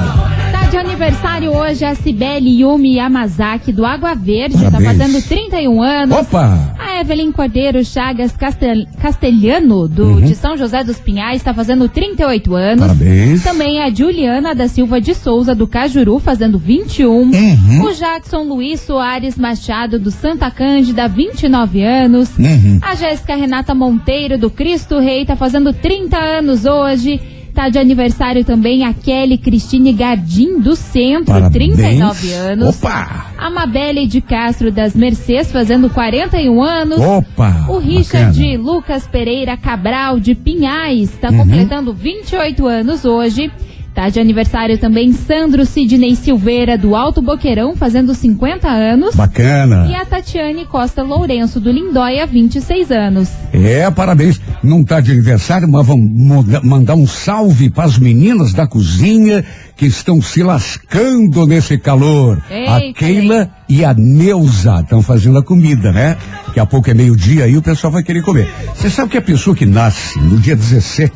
Tá 0.52 0.66
de 0.70 0.76
aniversário 0.76 1.50
hoje 1.52 1.84
a 1.84 1.94
Cibele 1.96 2.60
Yumi 2.60 2.96
Yamazaki 2.96 3.72
do 3.72 3.84
Água 3.84 4.14
Verde. 4.14 4.56
Tá 4.56 4.70
Parabéns. 4.70 4.98
fazendo 4.98 5.22
31 5.22 5.82
anos. 5.82 6.18
Opa! 6.18 6.74
A 6.98 7.02
Evelyn 7.02 7.30
Cordeiro 7.30 7.84
Chagas 7.84 8.32
Castel, 8.36 8.84
Castelhano, 9.00 9.86
do, 9.86 10.04
Uhum. 10.04 10.20
de 10.20 10.34
São 10.34 10.56
José 10.56 10.82
dos 10.82 10.98
Pinhais, 10.98 11.36
está 11.36 11.54
fazendo 11.54 11.88
38 11.88 12.56
anos. 12.56 12.80
Parabéns. 12.80 13.44
Também 13.44 13.80
a 13.80 13.88
Juliana 13.88 14.52
da 14.52 14.66
Silva 14.66 15.00
de 15.00 15.14
Souza, 15.14 15.54
do 15.54 15.68
Cajuru, 15.68 16.18
fazendo 16.18 16.58
21. 16.58 17.08
Uhum. 17.30 17.84
O 17.84 17.92
Jackson 17.94 18.42
Luiz 18.42 18.80
Soares 18.80 19.38
Machado, 19.38 19.96
do 20.00 20.10
Santa 20.10 20.50
Cândida, 20.50 21.06
29 21.06 21.82
anos. 21.84 22.36
Uhum. 22.36 22.80
A 22.82 22.96
Jéssica 22.96 23.36
Renata 23.36 23.76
Monteiro, 23.76 24.36
do 24.36 24.50
Cristo 24.50 24.98
Rei, 24.98 25.24
tá 25.24 25.36
fazendo 25.36 25.72
30 25.72 26.18
anos 26.18 26.64
hoje. 26.64 27.20
Tá 27.58 27.68
de 27.68 27.76
aniversário 27.76 28.44
também 28.44 28.84
a 28.84 28.94
Kelly 28.94 29.36
Cristine 29.36 29.92
Gardim, 29.92 30.60
do 30.60 30.76
Centro, 30.76 31.34
Parabéns. 31.34 31.74
39 31.74 32.32
anos. 32.32 32.76
Opa! 32.78 33.26
A 33.36 33.50
Mabelle 33.50 34.06
de 34.06 34.20
Castro 34.20 34.70
das 34.70 34.94
Mercês, 34.94 35.50
fazendo 35.50 35.90
41 35.90 36.62
anos. 36.62 37.00
Opa! 37.00 37.66
O 37.68 37.78
Richard 37.78 38.38
bacana. 38.40 38.62
Lucas 38.62 39.08
Pereira 39.08 39.56
Cabral 39.56 40.20
de 40.20 40.36
Pinhais 40.36 41.12
está 41.12 41.30
Uhum. 41.30 41.38
completando 41.38 41.92
28 41.92 42.64
anos 42.64 43.04
hoje. 43.04 43.50
Tá 43.98 44.08
de 44.08 44.20
aniversário 44.20 44.78
também 44.78 45.12
Sandro 45.12 45.66
Sidney 45.66 46.14
Silveira 46.14 46.78
do 46.78 46.94
Alto 46.94 47.20
Boqueirão, 47.20 47.74
fazendo 47.74 48.14
50 48.14 48.68
anos. 48.68 49.12
Bacana. 49.16 49.88
E 49.90 49.94
a 49.96 50.04
Tatiane 50.04 50.64
Costa 50.66 51.02
Lourenço 51.02 51.58
do 51.58 51.68
Lindóia, 51.72 52.24
26 52.24 52.92
anos. 52.92 53.28
É, 53.52 53.90
parabéns. 53.90 54.40
Não 54.62 54.84
tá 54.84 55.00
de 55.00 55.10
aniversário, 55.10 55.68
mas 55.68 55.84
vamos 55.84 56.46
mandar 56.62 56.94
um 56.94 57.08
salve 57.08 57.70
para 57.70 57.86
as 57.86 57.98
meninas 57.98 58.52
da 58.52 58.68
cozinha 58.68 59.44
que 59.76 59.86
estão 59.86 60.22
se 60.22 60.44
lascando 60.44 61.44
nesse 61.44 61.76
calor. 61.76 62.40
a 62.48 62.80
Eita, 62.80 63.00
Keila 63.00 63.50
e 63.68 63.84
a 63.84 63.92
Neuza 63.92 64.78
estão 64.80 65.02
fazendo 65.02 65.38
a 65.38 65.42
comida, 65.42 65.90
né? 65.90 66.16
Daqui 66.46 66.60
a 66.60 66.66
pouco 66.66 66.88
é 66.88 66.94
meio-dia 66.94 67.46
aí 67.46 67.56
o 67.56 67.62
pessoal 67.62 67.92
vai 67.92 68.04
querer 68.04 68.22
comer. 68.22 68.48
Você 68.76 68.88
sabe 68.90 69.10
que 69.10 69.18
a 69.18 69.22
pessoa 69.22 69.56
que 69.56 69.66
nasce 69.66 70.20
no 70.20 70.38
dia 70.38 70.54
17 70.54 71.10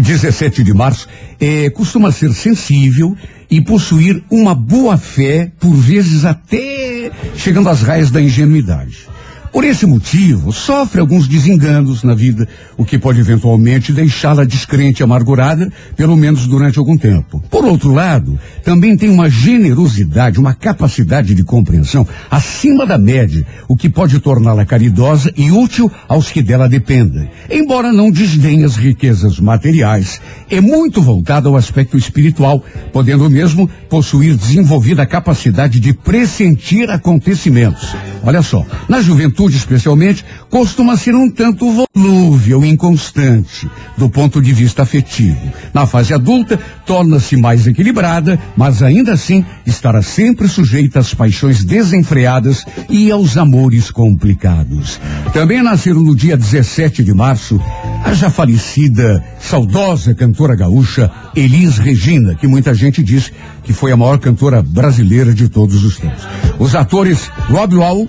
17 0.00 0.62
de 0.62 0.72
março, 0.72 1.06
eh, 1.38 1.68
costuma 1.70 2.10
ser 2.10 2.32
sensível 2.32 3.16
e 3.50 3.60
possuir 3.60 4.22
uma 4.30 4.54
boa 4.54 4.96
fé, 4.96 5.50
por 5.60 5.74
vezes 5.74 6.24
até 6.24 7.10
chegando 7.36 7.68
às 7.68 7.82
raias 7.82 8.10
da 8.10 8.20
ingenuidade. 8.20 9.09
Por 9.52 9.64
esse 9.64 9.84
motivo, 9.84 10.52
sofre 10.52 11.00
alguns 11.00 11.26
desenganos 11.26 12.04
na 12.04 12.14
vida, 12.14 12.46
o 12.76 12.84
que 12.84 12.96
pode 12.96 13.18
eventualmente 13.18 13.92
deixá-la 13.92 14.44
descrente 14.44 15.00
e 15.00 15.02
amargurada, 15.02 15.72
pelo 15.96 16.16
menos 16.16 16.46
durante 16.46 16.78
algum 16.78 16.96
tempo. 16.96 17.42
Por 17.50 17.64
outro 17.64 17.92
lado, 17.92 18.38
também 18.62 18.96
tem 18.96 19.10
uma 19.10 19.28
generosidade, 19.28 20.38
uma 20.38 20.54
capacidade 20.54 21.34
de 21.34 21.42
compreensão 21.42 22.06
acima 22.30 22.86
da 22.86 22.96
média, 22.96 23.44
o 23.66 23.76
que 23.76 23.88
pode 23.88 24.20
torná-la 24.20 24.64
caridosa 24.64 25.32
e 25.36 25.50
útil 25.50 25.90
aos 26.06 26.30
que 26.30 26.42
dela 26.42 26.68
dependem. 26.68 27.28
Embora 27.50 27.92
não 27.92 28.08
desdenhe 28.08 28.62
as 28.62 28.76
riquezas 28.76 29.40
materiais, 29.40 30.20
é 30.48 30.60
muito 30.60 31.02
voltada 31.02 31.48
ao 31.48 31.56
aspecto 31.56 31.98
espiritual, 31.98 32.64
podendo 32.92 33.28
mesmo 33.28 33.68
possuir 33.88 34.36
desenvolvida 34.36 35.02
a 35.02 35.06
capacidade 35.06 35.80
de 35.80 35.92
pressentir 35.92 36.88
acontecimentos. 36.88 37.96
Olha 38.22 38.42
só, 38.42 38.64
na 38.88 39.00
juventude 39.00 39.39
especialmente, 39.48 40.24
costuma 40.48 40.96
ser 40.96 41.14
um 41.14 41.30
tanto 41.30 41.66
volúvel 41.94 42.64
e 42.64 42.68
inconstante, 42.68 43.68
do 43.96 44.08
ponto 44.08 44.40
de 44.40 44.52
vista 44.52 44.82
afetivo. 44.82 45.40
Na 45.72 45.86
fase 45.86 46.12
adulta, 46.12 46.58
torna-se 46.86 47.36
mais 47.36 47.66
equilibrada, 47.66 48.38
mas 48.56 48.82
ainda 48.82 49.12
assim 49.12 49.44
estará 49.66 50.02
sempre 50.02 50.48
sujeita 50.48 50.98
às 50.98 51.14
paixões 51.14 51.64
desenfreadas 51.64 52.64
e 52.88 53.10
aos 53.10 53.36
amores 53.36 53.90
complicados. 53.90 55.00
Também 55.32 55.62
nasceram 55.62 56.00
no 56.00 56.16
dia 56.16 56.36
17 56.36 57.04
de 57.04 57.14
março 57.14 57.60
a 58.04 58.14
já 58.14 58.30
falecida, 58.30 59.22
saudosa 59.38 60.14
cantora 60.14 60.56
gaúcha 60.56 61.10
Elis 61.34 61.78
Regina, 61.78 62.34
que 62.34 62.46
muita 62.46 62.74
gente 62.74 63.02
diz 63.02 63.32
que 63.62 63.72
foi 63.72 63.92
a 63.92 63.96
maior 63.96 64.18
cantora 64.18 64.62
brasileira 64.62 65.32
de 65.32 65.48
todos 65.48 65.84
os 65.84 65.96
tempos. 65.96 66.26
Os 66.58 66.74
atores 66.74 67.30
Rob 67.48 67.74
Lowe, 67.74 68.08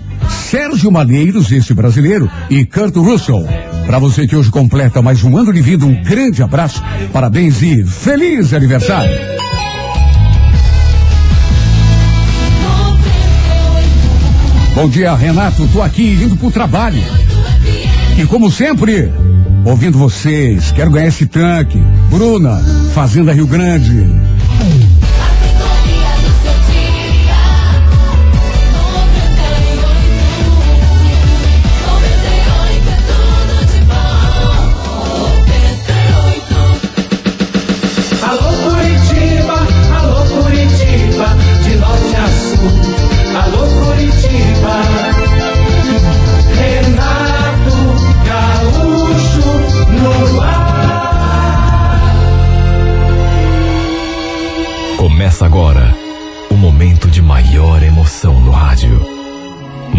Sérgio 0.52 0.92
Maneiros, 0.92 1.50
esse 1.50 1.72
brasileiro, 1.72 2.30
e 2.50 2.62
Kurt 2.66 2.94
Russell. 2.94 3.42
Para 3.86 3.98
você 3.98 4.26
que 4.26 4.36
hoje 4.36 4.50
completa 4.50 5.00
mais 5.00 5.24
um 5.24 5.34
ano 5.38 5.50
de 5.50 5.62
vida, 5.62 5.86
um 5.86 6.02
grande 6.02 6.42
abraço, 6.42 6.82
parabéns 7.10 7.62
e 7.62 7.82
feliz 7.86 8.52
aniversário! 8.52 9.18
Bom 14.74 14.90
dia, 14.90 15.14
Renato. 15.14 15.66
Tô 15.68 15.80
aqui 15.80 16.18
indo 16.22 16.36
pro 16.36 16.50
trabalho. 16.50 17.02
E 18.18 18.26
como 18.26 18.50
sempre, 18.50 19.10
ouvindo 19.64 19.96
vocês, 19.96 20.70
quero 20.72 20.90
ganhar 20.90 21.08
esse 21.08 21.24
tanque. 21.24 21.82
Bruna, 22.10 22.62
Fazenda 22.92 23.32
Rio 23.32 23.46
Grande. 23.46 24.06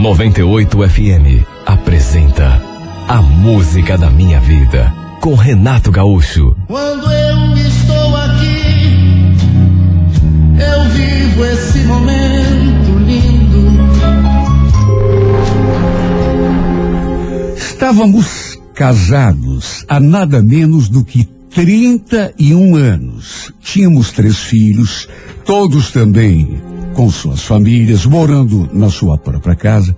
98 0.04 0.90
FM 0.90 1.48
apresenta 1.66 2.62
A 3.08 3.22
Música 3.22 3.98
da 3.98 4.10
Minha 4.10 4.38
Vida 4.42 4.94
com 5.22 5.34
Renato 5.34 5.94
Gaúcho. 5.94 6.58
Quando 6.68 7.10
eu 7.10 7.56
estou 7.56 8.14
aqui, 8.18 9.34
eu 10.60 10.90
vivo 10.90 11.46
esse 11.46 11.80
momento 11.86 13.00
lindo. 13.00 13.72
Estávamos 17.56 18.60
casados 18.74 19.86
há 19.88 20.02
nada 20.02 20.44
menos 20.44 20.90
do 20.90 21.06
que 21.06 21.24
31 21.24 22.76
anos. 22.76 23.54
Tínhamos 23.62 24.12
três 24.12 24.38
filhos, 24.38 25.08
todos 25.46 25.92
também 25.92 26.73
com 26.94 27.10
suas 27.10 27.44
famílias, 27.44 28.06
morando 28.06 28.70
na 28.74 28.90
sua 28.90 29.18
própria 29.18 29.56
casa. 29.56 29.96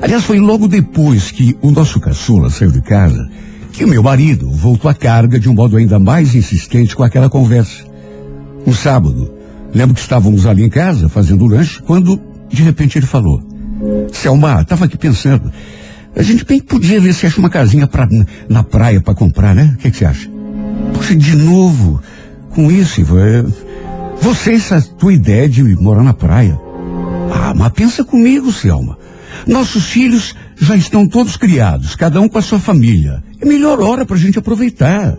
Aliás, 0.00 0.24
foi 0.24 0.38
logo 0.38 0.66
depois 0.66 1.30
que 1.30 1.56
o 1.62 1.70
nosso 1.70 2.00
caçula 2.00 2.50
saiu 2.50 2.70
de 2.70 2.80
casa 2.80 3.28
que 3.72 3.84
o 3.84 3.88
meu 3.88 4.02
marido 4.02 4.50
voltou 4.50 4.90
à 4.90 4.94
carga 4.94 5.40
de 5.40 5.48
um 5.48 5.54
modo 5.54 5.76
ainda 5.76 5.98
mais 5.98 6.34
insistente 6.34 6.94
com 6.94 7.02
aquela 7.02 7.30
conversa. 7.30 7.84
Um 8.66 8.72
sábado, 8.72 9.32
lembro 9.74 9.94
que 9.94 10.00
estávamos 10.00 10.46
ali 10.46 10.62
em 10.62 10.68
casa 10.68 11.08
fazendo 11.08 11.46
lanche 11.46 11.80
quando 11.82 12.20
de 12.50 12.62
repente 12.62 12.98
ele 12.98 13.06
falou: 13.06 13.42
Selma, 14.12 14.60
estava 14.60 14.84
aqui 14.84 14.96
pensando. 14.96 15.50
A 16.14 16.22
gente 16.22 16.44
bem 16.44 16.60
podia 16.60 17.00
ver 17.00 17.14
se 17.14 17.26
acha 17.26 17.38
uma 17.38 17.48
casinha 17.48 17.86
pra, 17.86 18.06
na 18.48 18.62
praia 18.62 19.00
para 19.00 19.14
comprar, 19.14 19.54
né? 19.54 19.74
O 19.74 19.78
que, 19.78 19.90
você 19.90 20.04
acha? 20.04 20.30
Poxa, 20.92 21.16
de 21.16 21.34
novo, 21.34 22.02
com 22.50 22.70
isso, 22.70 23.00
Ivan, 23.00 23.26
é, 23.26 23.44
você, 24.22 24.52
essa 24.52 24.80
tua 24.80 25.12
ideia 25.12 25.48
de 25.48 25.62
morar 25.62 26.04
na 26.04 26.14
praia. 26.14 26.58
Ah, 27.34 27.52
mas 27.54 27.72
pensa 27.72 28.04
comigo, 28.04 28.52
Selma. 28.52 28.96
Nossos 29.46 29.86
filhos 29.86 30.34
já 30.56 30.76
estão 30.76 31.08
todos 31.08 31.36
criados, 31.36 31.96
cada 31.96 32.20
um 32.20 32.28
com 32.28 32.38
a 32.38 32.42
sua 32.42 32.60
família. 32.60 33.22
É 33.40 33.44
melhor 33.44 33.80
hora 33.80 34.06
pra 34.06 34.16
gente 34.16 34.38
aproveitar. 34.38 35.18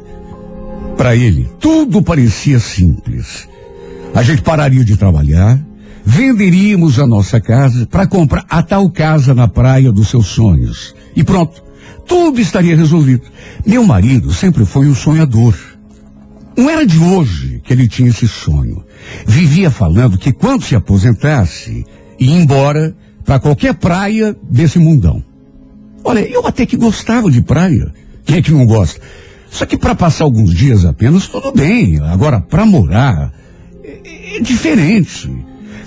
Para 0.96 1.18
ele, 1.18 1.50
tudo 1.60 2.02
parecia 2.02 2.60
simples. 2.60 3.48
A 4.16 4.24
gente 4.24 4.42
pararia 4.42 4.86
de 4.86 4.96
trabalhar, 4.96 5.60
venderíamos 6.06 6.98
a 6.98 7.06
nossa 7.06 7.42
casa 7.42 7.86
para 7.86 8.08
comprar 8.08 8.46
a 8.50 8.64
tal 8.64 8.90
casa 8.90 9.34
na 9.34 9.50
praia 9.50 9.92
dos 9.92 10.08
seus 10.08 10.28
sonhos. 10.28 10.96
E 11.14 11.26
pronto, 11.26 11.62
tudo 12.08 12.40
estaria 12.40 12.76
resolvido. 12.76 13.24
Meu 13.66 13.84
marido 13.84 14.34
sempre 14.34 14.66
foi 14.66 14.88
um 14.88 14.96
sonhador. 14.96 15.73
Não 16.56 16.70
era 16.70 16.86
de 16.86 17.00
hoje 17.00 17.62
que 17.64 17.74
ele 17.74 17.88
tinha 17.88 18.10
esse 18.10 18.28
sonho. 18.28 18.84
Vivia 19.26 19.72
falando 19.72 20.18
que 20.18 20.32
quando 20.32 20.64
se 20.64 20.76
aposentasse, 20.76 21.86
ia 22.20 22.36
embora 22.36 22.96
para 23.26 23.40
qualquer 23.40 23.74
praia 23.74 24.36
desse 24.50 24.78
mundão. 24.80 25.24
Olha, 26.04 26.20
eu 26.20 26.46
até 26.46 26.66
que 26.66 26.78
gostava 26.78 27.32
de 27.32 27.42
praia. 27.42 27.94
Quem 28.26 28.38
é 28.38 28.42
que 28.42 28.52
não 28.52 28.66
gosta? 28.66 29.00
Só 29.50 29.66
que 29.66 29.78
para 29.78 29.96
passar 29.96 30.26
alguns 30.26 30.54
dias 30.54 30.86
apenas, 30.86 31.28
tudo 31.28 31.52
bem. 31.52 32.00
Agora, 32.02 32.40
para 32.40 32.66
morar, 32.66 33.32
é, 33.84 34.38
é 34.38 34.40
diferente. 34.40 35.32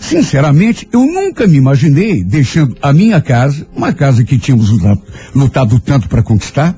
Sinceramente, 0.01 0.89
eu 0.93 1.01
nunca 1.01 1.47
me 1.47 1.57
imaginei 1.57 2.23
deixando 2.23 2.77
a 2.81 2.93
minha 2.93 3.21
casa, 3.21 3.67
uma 3.75 3.93
casa 3.93 4.23
que 4.23 4.39
tínhamos 4.39 4.71
lutado, 4.71 5.03
lutado 5.35 5.81
tanto 5.81 6.09
para 6.09 6.23
conquistar, 6.23 6.77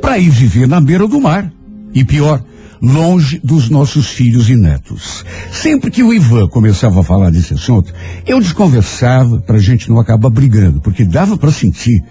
para 0.00 0.18
ir 0.18 0.28
viver 0.28 0.68
na 0.68 0.80
beira 0.80 1.06
do 1.06 1.20
mar. 1.20 1.50
E 1.94 2.04
pior, 2.04 2.44
longe 2.82 3.40
dos 3.44 3.70
nossos 3.70 4.08
filhos 4.08 4.50
e 4.50 4.56
netos. 4.56 5.24
Sempre 5.52 5.88
que 5.88 6.02
o 6.02 6.12
Ivan 6.12 6.48
começava 6.48 7.00
a 7.00 7.04
falar 7.04 7.30
desse 7.30 7.54
assunto, 7.54 7.94
eu 8.26 8.40
desconversava 8.40 9.40
para 9.40 9.56
a 9.56 9.60
gente 9.60 9.88
não 9.88 10.00
acabar 10.00 10.28
brigando, 10.28 10.80
porque 10.80 11.04
dava 11.04 11.36
para 11.36 11.52
sentir 11.52 12.02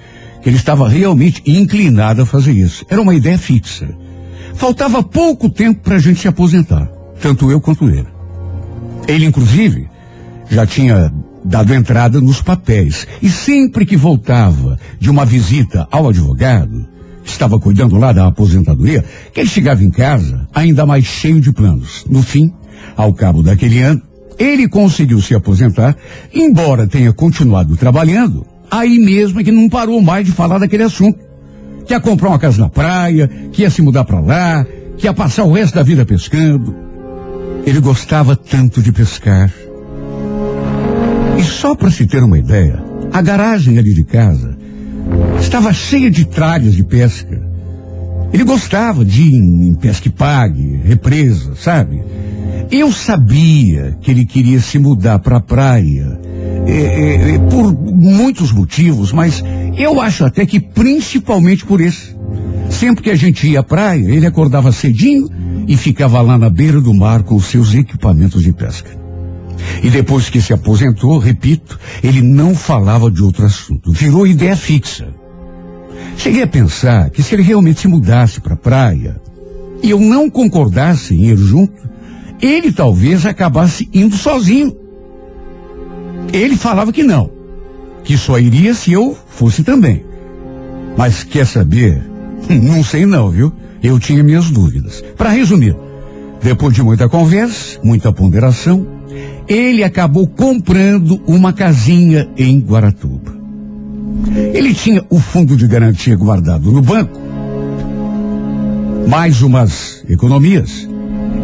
que 0.41 0.47
ele 0.47 0.55
estava 0.55 0.87
realmente 0.87 1.43
inclinado 1.45 2.21
a 2.21 2.25
fazer 2.25 2.53
isso. 2.53 2.85
Era 2.89 3.01
uma 3.01 3.13
ideia 3.13 3.37
fixa. 3.37 3.89
Faltava 4.55 5.03
pouco 5.03 5.49
tempo 5.49 5.81
para 5.81 5.97
a 5.97 5.99
gente 5.99 6.21
se 6.21 6.27
aposentar, 6.27 6.89
tanto 7.21 7.51
eu 7.51 7.59
quanto 7.59 7.89
ele. 7.89 8.07
Ele, 9.07 9.25
inclusive, 9.25 9.89
já 10.49 10.65
tinha 10.65 11.11
dado 11.43 11.73
entrada 11.73 12.21
nos 12.21 12.41
papéis 12.41 13.07
e 13.21 13.29
sempre 13.29 13.85
que 13.85 13.97
voltava 13.97 14.79
de 14.99 15.09
uma 15.09 15.25
visita 15.25 15.87
ao 15.91 16.07
advogado, 16.07 16.87
estava 17.23 17.59
cuidando 17.59 17.97
lá 17.97 18.11
da 18.11 18.27
aposentadoria, 18.27 19.03
que 19.33 19.39
ele 19.39 19.49
chegava 19.49 19.83
em 19.83 19.89
casa 19.89 20.47
ainda 20.53 20.85
mais 20.85 21.05
cheio 21.05 21.39
de 21.39 21.51
planos. 21.51 22.05
No 22.09 22.21
fim, 22.21 22.51
ao 22.95 23.13
cabo 23.13 23.43
daquele 23.43 23.79
ano, 23.81 24.01
ele 24.37 24.67
conseguiu 24.67 25.21
se 25.21 25.35
aposentar, 25.35 25.95
embora 26.33 26.87
tenha 26.87 27.13
continuado 27.13 27.77
trabalhando, 27.77 28.45
aí 28.69 28.97
mesmo 28.97 29.39
é 29.39 29.43
que 29.43 29.51
não 29.51 29.69
parou 29.69 30.01
mais 30.01 30.25
de 30.25 30.31
falar 30.31 30.57
daquele 30.57 30.83
assunto. 30.83 31.19
Que 31.85 31.93
ia 31.93 31.99
comprar 31.99 32.29
uma 32.29 32.39
casa 32.39 32.61
na 32.61 32.69
praia, 32.69 33.27
que 33.51 33.63
ia 33.63 33.69
se 33.69 33.81
mudar 33.81 34.03
para 34.03 34.19
lá, 34.19 34.65
que 34.97 35.05
ia 35.05 35.13
passar 35.13 35.43
o 35.43 35.51
resto 35.51 35.75
da 35.75 35.83
vida 35.83 36.05
pescando. 36.05 36.75
Ele 37.65 37.79
gostava 37.79 38.35
tanto 38.35 38.81
de 38.81 38.91
pescar. 38.91 39.51
E 41.37 41.43
só 41.43 41.75
para 41.75 41.91
se 41.91 42.05
ter 42.05 42.23
uma 42.23 42.37
ideia, 42.37 42.83
a 43.11 43.21
garagem 43.21 43.77
ali 43.77 43.93
de 43.93 44.03
casa 44.03 44.57
estava 45.41 45.73
cheia 45.73 46.09
de 46.09 46.25
tralhas 46.25 46.73
de 46.73 46.83
pesca. 46.83 47.41
Ele 48.31 48.43
gostava 48.43 49.03
de 49.03 49.23
ir 49.23 49.35
em 49.35 49.73
pesca 49.73 50.07
e 50.07 50.11
pague, 50.11 50.79
represa, 50.85 51.55
sabe? 51.55 52.01
Eu 52.71 52.91
sabia 52.91 53.97
que 53.99 54.09
ele 54.09 54.25
queria 54.25 54.61
se 54.61 54.79
mudar 54.79 55.19
para 55.19 55.37
a 55.37 55.41
praia 55.41 56.17
é, 56.65 56.71
é, 56.71 57.35
é, 57.35 57.39
por 57.39 57.73
muitos 57.73 58.53
motivos, 58.53 59.11
mas 59.11 59.43
eu 59.77 59.99
acho 59.99 60.23
até 60.23 60.45
que 60.45 60.59
principalmente 60.59 61.65
por 61.65 61.81
esse. 61.81 62.15
Sempre 62.69 63.03
que 63.03 63.09
a 63.09 63.15
gente 63.15 63.45
ia 63.45 63.59
à 63.59 63.63
praia, 63.63 64.09
ele 64.09 64.25
acordava 64.25 64.71
cedinho 64.71 65.27
e 65.67 65.75
ficava 65.75 66.21
lá 66.21 66.37
na 66.37 66.49
beira 66.49 66.79
do 66.79 66.93
mar 66.93 67.23
com 67.23 67.35
os 67.35 67.45
seus 67.45 67.73
equipamentos 67.73 68.41
de 68.41 68.53
pesca. 68.53 68.89
E 69.83 69.89
depois 69.89 70.29
que 70.29 70.41
se 70.41 70.53
aposentou, 70.53 71.17
repito, 71.17 71.77
ele 72.01 72.21
não 72.21 72.55
falava 72.55 73.11
de 73.11 73.21
outro 73.21 73.45
assunto. 73.45 73.91
Virou 73.91 74.25
ideia 74.25 74.55
fixa. 74.55 75.20
Cheguei 76.17 76.43
a 76.43 76.47
pensar 76.47 77.09
que 77.09 77.23
se 77.23 77.33
ele 77.33 77.43
realmente 77.43 77.81
se 77.81 77.87
mudasse 77.87 78.39
para 78.39 78.53
a 78.53 78.57
praia 78.57 79.19
e 79.81 79.89
eu 79.89 79.99
não 79.99 80.29
concordasse 80.29 81.15
em 81.15 81.31
ir 81.31 81.37
junto, 81.37 81.89
ele 82.41 82.71
talvez 82.71 83.25
acabasse 83.25 83.89
indo 83.93 84.15
sozinho. 84.15 84.75
Ele 86.31 86.55
falava 86.55 86.93
que 86.93 87.03
não, 87.03 87.31
que 88.03 88.17
só 88.17 88.39
iria 88.39 88.73
se 88.73 88.91
eu 88.91 89.17
fosse 89.27 89.63
também. 89.63 90.05
Mas 90.97 91.23
quer 91.23 91.45
saber? 91.45 92.01
Não 92.49 92.83
sei 92.83 93.05
não, 93.05 93.29
viu? 93.29 93.53
Eu 93.81 93.97
tinha 93.97 94.23
minhas 94.23 94.49
dúvidas. 94.49 95.03
Para 95.17 95.29
resumir, 95.29 95.75
depois 96.41 96.73
de 96.73 96.83
muita 96.83 97.07
conversa, 97.07 97.79
muita 97.83 98.11
ponderação, 98.11 98.85
ele 99.47 99.83
acabou 99.83 100.27
comprando 100.27 101.21
uma 101.25 101.53
casinha 101.53 102.29
em 102.37 102.59
Guaratuba. 102.59 103.40
Ele 104.53 104.73
tinha 104.73 105.03
o 105.09 105.19
fundo 105.19 105.55
de 105.55 105.67
garantia 105.67 106.15
guardado 106.15 106.71
no 106.71 106.81
banco, 106.81 107.19
mais 109.07 109.41
umas 109.41 110.03
economias, 110.09 110.87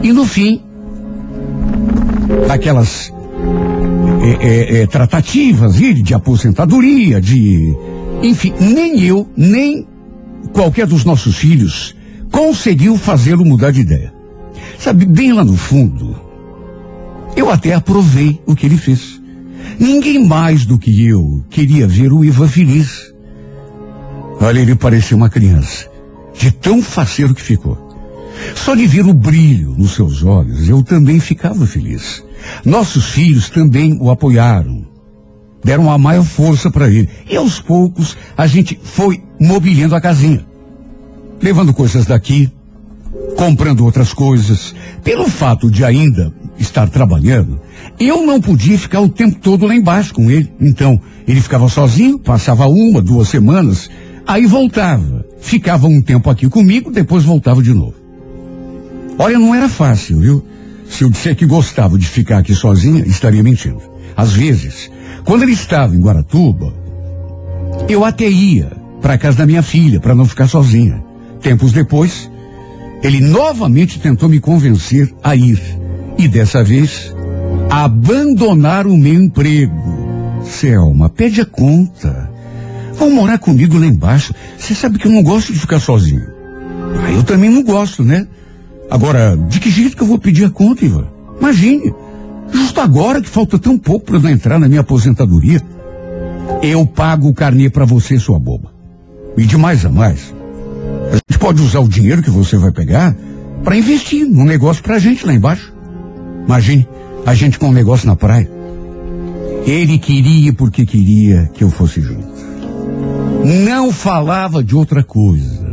e 0.04 0.14
no 0.14 0.26
fim, 0.26 0.62
aquelas 2.50 3.12
é, 4.22 4.48
é, 4.48 4.82
é, 4.82 4.88
tratativas 4.88 5.76
de 5.76 6.14
aposentadoria, 6.14 7.22
de. 7.22 7.76
Enfim, 8.22 8.54
nem 8.60 9.04
eu, 9.04 9.28
nem 9.38 9.88
qualquer 10.52 10.88
dos 10.88 11.06
nossos 11.06 11.38
filhos 11.38 11.96
conseguiu 12.32 12.98
fazê-lo 12.98 13.46
mudar 13.46 13.72
de 13.72 13.82
ideia. 13.82 14.14
Sabe, 14.78 15.06
bem 15.06 15.34
lá 15.34 15.44
no 15.44 15.56
fundo, 15.56 16.16
eu 17.36 17.50
até 17.50 17.74
aprovei 17.74 18.42
o 18.46 18.56
que 18.56 18.66
ele 18.66 18.78
fez. 18.78 19.17
Ninguém 19.80 20.26
mais 20.26 20.66
do 20.66 20.78
que 20.78 21.08
eu 21.08 21.44
queria 21.50 21.88
ver 21.88 22.12
o 22.12 22.24
Ivan 22.24 22.48
feliz. 22.48 23.14
Olha, 24.40 24.60
ele 24.60 24.76
parecia 24.76 25.18
uma 25.18 25.30
criança, 25.30 25.90
de 26.38 26.52
tão 26.52 26.82
faceiro 26.82 27.34
que 27.34 27.42
ficou. 27.42 27.78
Só 28.56 28.76
de 28.76 28.86
ver 28.86 29.06
o 29.06 29.14
brilho 29.14 29.74
nos 29.78 29.92
seus 29.92 30.24
olhos, 30.24 30.70
eu 30.70 30.84
também 30.84 31.20
ficava 31.20 31.66
feliz. 31.66 32.24
Nossos 32.64 33.06
filhos 33.06 33.50
também 33.50 33.98
o 34.00 34.12
apoiaram. 34.12 34.86
Deram 35.64 35.92
a 35.92 35.98
maior 35.98 36.24
força 36.24 36.70
para 36.70 36.88
ele. 36.88 37.10
E 37.30 37.36
aos 37.36 37.60
poucos 37.60 38.16
a 38.38 38.46
gente 38.48 38.80
foi 38.82 39.24
mobiliando 39.40 39.96
a 39.96 40.02
casinha. 40.02 40.46
Levando 41.42 41.74
coisas 41.74 42.06
daqui, 42.06 42.52
comprando 43.38 43.86
outras 43.86 44.12
coisas. 44.12 44.76
Pelo 45.04 45.30
fato 45.30 45.72
de 45.72 45.86
ainda 45.86 46.34
estar 46.60 46.90
trabalhando, 46.90 47.62
eu 48.00 48.26
não 48.26 48.42
podia 48.42 48.78
ficar 48.78 49.00
o 49.00 49.08
tempo 49.08 49.38
todo 49.40 49.68
lá 49.68 49.76
embaixo 49.76 50.14
com 50.14 50.30
ele. 50.30 50.52
Então, 50.60 51.00
ele 51.26 51.40
ficava 51.40 51.70
sozinho, 51.70 52.20
passava 52.20 52.68
uma, 52.68 53.02
duas 53.02 53.30
semanas, 53.30 53.90
aí 54.26 54.46
voltava. 54.46 55.26
Ficava 55.40 55.88
um 55.88 56.02
tempo 56.02 56.30
aqui 56.30 56.50
comigo, 56.50 56.92
depois 56.92 57.24
voltava 57.24 57.62
de 57.62 57.74
novo. 57.74 57.94
Olha, 59.20 59.40
não 59.40 59.54
era 59.54 59.70
fácil, 59.70 60.20
viu? 60.20 60.44
Se 60.90 61.04
eu 61.04 61.10
disser 61.10 61.36
que 61.36 61.46
gostava 61.46 61.98
de 61.98 62.08
ficar 62.08 62.40
aqui 62.40 62.56
sozinha, 62.56 63.06
estaria 63.06 63.44
mentindo. 63.44 63.82
Às 64.16 64.34
vezes, 64.34 64.90
quando 65.24 65.44
ele 65.44 65.54
estava 65.54 65.96
em 65.96 66.00
Guaratuba, 66.00 66.74
eu 67.88 68.04
até 68.04 68.28
ia 68.28 68.72
para 69.02 69.18
casa 69.18 69.38
da 69.38 69.46
minha 69.46 69.62
filha 69.62 70.00
para 70.00 70.16
não 70.16 70.26
ficar 70.26 70.48
sozinha. 70.48 71.04
Tempos 71.42 71.72
depois, 71.72 72.30
ele 73.02 73.22
novamente 73.22 74.00
tentou 74.00 74.28
me 74.28 74.40
convencer 74.40 75.14
a 75.24 75.36
ir. 75.36 75.62
E 76.18 76.28
dessa 76.28 76.64
vez, 76.64 77.14
abandonar 77.70 78.88
o 78.88 78.98
meu 78.98 79.14
emprego. 79.14 80.08
Selma, 80.44 81.10
pede 81.10 81.42
a 81.42 81.46
conta. 81.46 82.32
Vão 82.94 83.12
morar 83.12 83.38
comigo 83.38 83.78
lá 83.78 83.86
embaixo. 83.86 84.34
Você 84.58 84.74
sabe 84.74 84.98
que 84.98 85.08
eu 85.08 85.12
não 85.12 85.22
gosto 85.22 85.54
de 85.54 85.60
ficar 85.60 85.80
sozinho. 85.80 86.26
Ah, 87.06 87.12
eu 87.12 87.24
também 87.24 87.50
não 87.50 87.64
gosto, 87.64 88.04
né? 88.04 88.28
Agora, 88.90 89.38
de 89.38 89.60
que 89.60 89.70
jeito 89.70 89.96
que 89.96 90.02
eu 90.02 90.08
vou 90.08 90.18
pedir 90.18 90.46
a 90.46 90.50
conta, 90.50 90.86
Ivan? 90.86 91.08
Imagine, 91.40 91.94
justo 92.52 92.80
agora 92.82 93.22
que 93.22 93.30
falta 93.30 93.60
tão 93.60 93.78
pouco 93.78 94.06
para 94.06 94.18
eu 94.18 94.30
entrar 94.30 94.58
na 94.58 94.68
minha 94.68 94.82
aposentadoria. 94.82 95.62
Eu 96.64 96.86
pago 96.88 97.28
o 97.28 97.34
carnê 97.34 97.70
para 97.70 97.86
você, 97.86 98.18
sua 98.18 98.40
boba. 98.40 98.72
E 99.38 99.46
de 99.46 99.58
mais 99.58 99.86
a 99.86 99.90
mais, 99.90 100.34
a 101.12 101.16
gente 101.16 101.40
pode 101.40 101.62
usar 101.62 101.80
o 101.80 101.88
dinheiro 101.88 102.22
que 102.22 102.30
você 102.30 102.58
vai 102.58 102.72
pegar 102.72 103.16
para 103.64 103.78
investir 103.78 104.26
num 104.26 104.46
negócio 104.46 104.84
pra 104.84 105.00
gente 105.00 105.26
lá 105.26 105.34
embaixo. 105.34 105.74
Imagine, 106.46 106.88
a 107.26 107.34
gente 107.34 107.60
com 107.60 107.70
um 107.70 107.74
negócio 107.74 108.08
na 108.08 108.16
praia. 108.16 108.50
Ele 109.66 109.98
queria 109.98 110.54
porque 110.54 110.86
queria 110.86 111.50
que 111.54 111.64
eu 111.64 111.70
fosse 111.70 112.00
junto. 112.00 112.38
Não 113.44 113.92
falava 113.92 114.64
de 114.64 114.76
outra 114.76 115.04
coisa. 115.04 115.68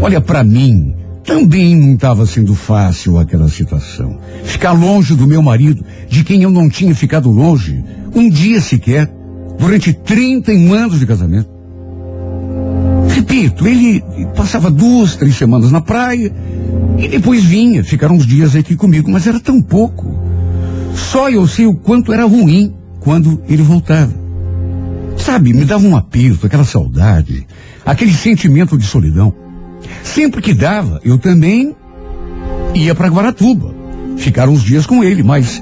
Olha, 0.00 0.20
para 0.20 0.44
mim, 0.44 0.94
também 1.24 1.74
não 1.74 1.94
estava 1.94 2.24
sendo 2.24 2.54
fácil 2.54 3.18
aquela 3.18 3.48
situação. 3.48 4.18
Ficar 4.44 4.72
longe 4.72 5.14
do 5.14 5.26
meu 5.26 5.42
marido, 5.42 5.84
de 6.08 6.22
quem 6.22 6.42
eu 6.42 6.50
não 6.50 6.68
tinha 6.68 6.94
ficado 6.94 7.30
longe, 7.30 7.84
um 8.14 8.28
dia 8.28 8.60
sequer, 8.60 9.12
durante 9.58 9.92
31 9.92 10.72
anos 10.72 11.00
de 11.00 11.06
casamento. 11.06 11.55
Repito, 13.26 13.66
ele 13.66 14.04
passava 14.36 14.70
duas, 14.70 15.16
três 15.16 15.34
semanas 15.34 15.72
na 15.72 15.80
praia 15.80 16.32
e 16.96 17.08
depois 17.08 17.42
vinha 17.42 17.82
ficar 17.82 18.10
uns 18.12 18.24
dias 18.24 18.54
aqui 18.54 18.76
comigo, 18.76 19.10
mas 19.10 19.26
era 19.26 19.40
tão 19.40 19.60
pouco. 19.60 20.16
Só 20.94 21.28
eu 21.28 21.44
sei 21.48 21.66
o 21.66 21.74
quanto 21.74 22.12
era 22.12 22.24
ruim 22.24 22.72
quando 23.00 23.42
ele 23.48 23.64
voltava. 23.64 24.14
Sabe, 25.18 25.52
me 25.52 25.64
dava 25.64 25.84
um 25.84 25.96
aperto, 25.96 26.46
aquela 26.46 26.62
saudade, 26.62 27.44
aquele 27.84 28.12
sentimento 28.12 28.78
de 28.78 28.86
solidão. 28.86 29.34
Sempre 30.04 30.40
que 30.40 30.54
dava, 30.54 31.00
eu 31.04 31.18
também 31.18 31.74
ia 32.74 32.94
para 32.94 33.08
Guaratuba, 33.08 33.74
ficar 34.16 34.48
uns 34.48 34.62
dias 34.62 34.86
com 34.86 35.02
ele, 35.02 35.24
mas 35.24 35.60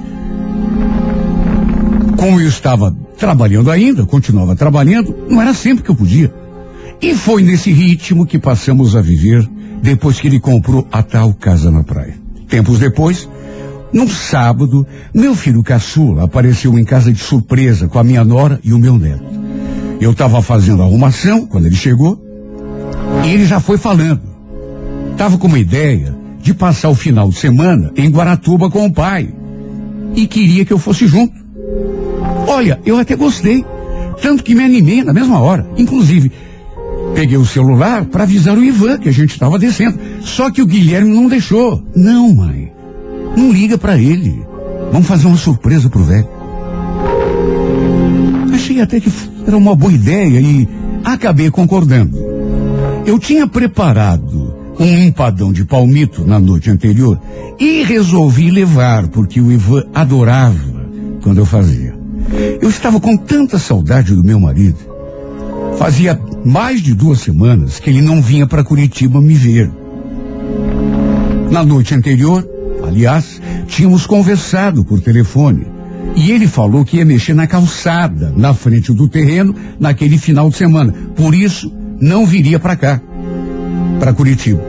como 2.15 2.39
eu 2.39 2.47
estava 2.47 2.95
trabalhando 3.17 3.71
ainda, 3.71 4.05
continuava 4.05 4.55
trabalhando, 4.55 5.15
não 5.27 5.41
era 5.41 5.53
sempre 5.53 5.83
que 5.83 5.89
eu 5.89 5.95
podia. 5.95 6.44
E 7.01 7.13
foi 7.13 7.43
nesse 7.43 7.71
ritmo 7.71 8.25
que 8.25 8.39
passamos 8.39 8.95
a 8.95 9.01
viver 9.01 9.47
depois 9.81 10.19
que 10.19 10.27
ele 10.27 10.39
comprou 10.39 10.87
a 10.91 11.03
tal 11.03 11.33
casa 11.33 11.69
na 11.69 11.83
praia. 11.83 12.15
Tempos 12.47 12.79
depois, 12.79 13.27
No 13.95 14.09
sábado, 14.09 14.85
meu 15.13 15.33
filho 15.33 15.63
caçula 15.63 16.25
apareceu 16.25 16.77
em 16.77 16.83
casa 16.83 17.13
de 17.13 17.19
surpresa 17.19 17.87
com 17.87 17.97
a 17.97 18.03
minha 18.03 18.25
nora 18.25 18.59
e 18.61 18.73
o 18.73 18.77
meu 18.77 18.97
neto. 18.97 19.23
Eu 20.01 20.11
estava 20.11 20.41
fazendo 20.41 20.81
arrumação 20.81 21.45
quando 21.45 21.67
ele 21.67 21.75
chegou 21.77 22.21
e 23.23 23.29
ele 23.29 23.45
já 23.45 23.61
foi 23.61 23.77
falando. 23.77 24.19
Tava 25.15 25.37
com 25.37 25.47
uma 25.47 25.59
ideia 25.59 26.13
de 26.41 26.53
passar 26.53 26.89
o 26.89 26.95
final 26.95 27.29
de 27.29 27.35
semana 27.37 27.89
em 27.95 28.09
Guaratuba 28.09 28.69
com 28.69 28.85
o 28.85 28.91
pai 28.91 29.33
e 30.13 30.27
queria 30.27 30.65
que 30.65 30.73
eu 30.73 30.77
fosse 30.77 31.07
junto. 31.07 31.33
Olha, 32.47 32.79
eu 32.85 32.97
até 32.97 33.15
gostei, 33.15 33.63
tanto 34.21 34.43
que 34.43 34.53
me 34.53 34.63
animei 34.65 35.03
na 35.03 35.13
mesma 35.13 35.39
hora. 35.39 35.65
Inclusive, 35.77 36.33
peguei 37.13 37.37
o 37.37 37.45
celular 37.45 38.05
para 38.05 38.23
avisar 38.23 38.57
o 38.57 38.63
Ivan 38.63 38.97
que 38.97 39.09
a 39.09 39.11
gente 39.11 39.31
estava 39.31 39.59
descendo. 39.59 39.99
Só 40.21 40.49
que 40.49 40.61
o 40.61 40.65
Guilherme 40.65 41.13
não 41.13 41.27
deixou. 41.27 41.83
Não, 41.95 42.33
mãe. 42.33 42.71
Não 43.35 43.51
liga 43.51 43.77
para 43.77 43.97
ele. 43.97 44.43
Vamos 44.91 45.07
fazer 45.07 45.27
uma 45.27 45.37
surpresa 45.37 45.89
pro 45.89 46.03
velho. 46.03 46.27
Achei 48.53 48.81
até 48.81 48.99
que 48.99 49.11
era 49.45 49.57
uma 49.57 49.75
boa 49.75 49.91
ideia 49.91 50.39
e 50.39 50.67
acabei 51.03 51.51
concordando. 51.51 52.17
Eu 53.05 53.19
tinha 53.19 53.47
preparado 53.47 54.55
um 54.79 54.97
empadão 55.03 55.53
de 55.53 55.63
palmito 55.63 56.25
na 56.25 56.39
noite 56.39 56.69
anterior 56.69 57.19
e 57.59 57.83
resolvi 57.83 58.49
levar, 58.49 59.07
porque 59.07 59.39
o 59.39 59.51
Ivan 59.51 59.83
adorava 59.93 60.85
quando 61.21 61.37
eu 61.37 61.45
fazia. 61.45 61.95
Eu 62.61 62.69
estava 62.69 62.99
com 62.99 63.15
tanta 63.15 63.59
saudade 63.59 64.13
do 64.13 64.23
meu 64.23 64.39
marido. 64.39 64.94
Fazia 65.77 66.19
mais 66.43 66.81
de 66.81 66.93
duas 66.93 67.19
semanas 67.19 67.79
que 67.79 67.89
ele 67.89 68.01
não 68.01 68.21
vinha 68.21 68.47
para 68.47 68.63
Curitiba 68.63 69.19
me 69.21 69.33
ver. 69.33 69.69
Na 71.51 71.63
noite 71.63 71.93
anterior, 71.93 72.47
aliás, 72.85 73.41
tínhamos 73.67 74.05
conversado 74.07 74.83
por 74.83 75.01
telefone. 75.01 75.67
E 76.15 76.31
ele 76.31 76.47
falou 76.47 76.85
que 76.85 76.97
ia 76.97 77.05
mexer 77.05 77.33
na 77.33 77.45
calçada, 77.45 78.33
na 78.35 78.53
frente 78.53 78.93
do 78.93 79.07
terreno, 79.07 79.53
naquele 79.79 80.17
final 80.17 80.49
de 80.49 80.55
semana. 80.55 80.93
Por 81.15 81.35
isso, 81.35 81.71
não 81.99 82.25
viria 82.25 82.59
para 82.59 82.75
cá, 82.75 83.01
para 83.99 84.13
Curitiba. 84.13 84.61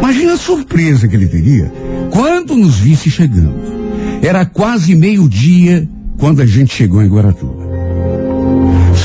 Imagina 0.00 0.34
a 0.34 0.38
surpresa 0.38 1.08
que 1.08 1.16
ele 1.16 1.28
teria 1.28 1.72
quando 2.10 2.54
nos 2.56 2.78
visse 2.78 3.10
chegando. 3.10 3.54
Era 4.22 4.44
quase 4.44 4.94
meio-dia 4.94 5.88
quando 6.18 6.42
a 6.42 6.46
gente 6.46 6.74
chegou 6.74 7.02
em 7.02 7.08
Guaratuba. 7.08 7.63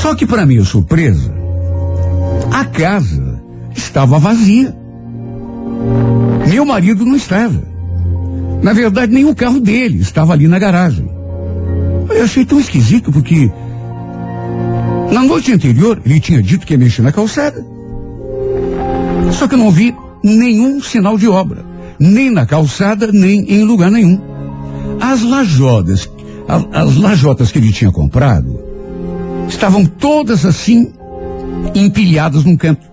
Só 0.02 0.14
que 0.14 0.26
para 0.26 0.46
minha 0.46 0.64
surpresa, 0.64 1.32
a 2.52 2.64
casa 2.64 3.40
estava 3.74 4.18
vazia. 4.18 4.74
Meu 6.48 6.64
marido 6.64 7.04
não 7.04 7.16
estava. 7.16 7.62
Na 8.62 8.72
verdade, 8.72 9.12
nem 9.12 9.24
o 9.24 9.34
carro 9.34 9.60
dele 9.60 9.98
estava 10.00 10.32
ali 10.32 10.46
na 10.48 10.58
garagem. 10.58 11.08
Eu 12.10 12.24
achei 12.24 12.44
tão 12.44 12.58
esquisito 12.60 13.10
porque 13.12 13.50
na 15.12 15.22
noite 15.22 15.52
anterior 15.52 16.00
ele 16.04 16.20
tinha 16.20 16.42
dito 16.42 16.66
que 16.66 16.74
ia 16.74 16.78
mexer 16.78 17.02
na 17.02 17.12
calçada. 17.12 17.64
Só 19.32 19.46
que 19.48 19.54
eu 19.54 19.58
não 19.58 19.70
vi 19.70 19.94
nenhum 20.22 20.80
sinal 20.82 21.16
de 21.16 21.28
obra, 21.28 21.64
nem 21.98 22.30
na 22.30 22.44
calçada, 22.44 23.10
nem 23.12 23.40
em 23.50 23.64
lugar 23.64 23.90
nenhum. 23.90 24.20
As 25.00 25.22
lajotas, 25.22 26.10
a- 26.48 26.80
as 26.82 26.96
lajotas 26.96 27.50
que 27.52 27.58
ele 27.58 27.72
tinha 27.72 27.90
comprado, 27.92 28.60
estavam 29.50 29.84
todas 29.84 30.46
assim, 30.46 30.92
empilhadas 31.74 32.44
num 32.44 32.56
canto. 32.56 32.86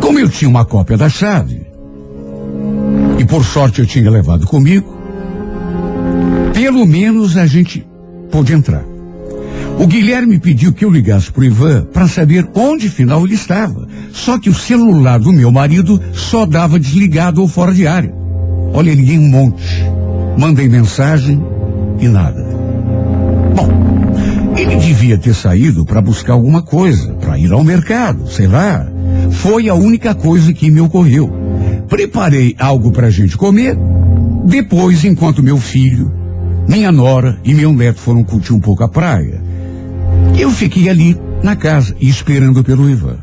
Como 0.00 0.18
eu 0.18 0.28
tinha 0.28 0.48
uma 0.48 0.64
cópia 0.64 0.96
da 0.96 1.08
chave, 1.08 1.66
e 3.18 3.24
por 3.24 3.44
sorte 3.44 3.80
eu 3.80 3.86
tinha 3.86 4.10
levado 4.10 4.46
comigo, 4.46 4.98
pelo 6.54 6.86
menos 6.86 7.36
a 7.36 7.46
gente 7.46 7.86
pôde 8.30 8.52
entrar. 8.52 8.84
O 9.78 9.86
Guilherme 9.86 10.38
pediu 10.38 10.72
que 10.72 10.84
eu 10.84 10.90
ligasse 10.90 11.32
pro 11.32 11.44
Ivan 11.44 11.86
para 11.92 12.06
saber 12.06 12.46
onde 12.54 12.88
final 12.88 13.24
ele 13.24 13.34
estava. 13.34 13.88
Só 14.12 14.38
que 14.38 14.50
o 14.50 14.54
celular 14.54 15.18
do 15.18 15.32
meu 15.32 15.50
marido 15.50 15.98
só 16.12 16.44
dava 16.44 16.78
desligado 16.78 17.40
ou 17.40 17.48
fora 17.48 17.72
de 17.72 17.86
área. 17.86 18.12
Olha, 18.74 18.94
liguei 18.94 19.18
um 19.18 19.28
monte. 19.28 19.82
Mandei 20.36 20.68
mensagem 20.68 21.42
e 21.98 22.08
nada. 22.08 22.44
Bom, 23.54 23.99
ele 24.60 24.76
devia 24.76 25.16
ter 25.16 25.34
saído 25.34 25.86
para 25.86 26.02
buscar 26.02 26.34
alguma 26.34 26.60
coisa, 26.60 27.14
para 27.14 27.38
ir 27.38 27.50
ao 27.50 27.64
mercado, 27.64 28.28
sei 28.28 28.46
lá. 28.46 28.86
Foi 29.30 29.70
a 29.70 29.74
única 29.74 30.14
coisa 30.14 30.52
que 30.52 30.70
me 30.70 30.82
ocorreu. 30.82 31.32
Preparei 31.88 32.54
algo 32.58 32.92
para 32.92 33.06
a 33.06 33.10
gente 33.10 33.38
comer. 33.38 33.74
Depois, 34.44 35.02
enquanto 35.02 35.42
meu 35.42 35.56
filho, 35.56 36.12
minha 36.68 36.92
nora 36.92 37.38
e 37.42 37.54
meu 37.54 37.72
neto 37.72 38.00
foram 38.00 38.22
curtir 38.22 38.52
um 38.52 38.60
pouco 38.60 38.84
a 38.84 38.88
praia, 38.88 39.42
eu 40.38 40.50
fiquei 40.50 40.90
ali 40.90 41.16
na 41.42 41.56
casa 41.56 41.96
esperando 41.98 42.62
pelo 42.62 42.88
Ivan. 42.88 43.18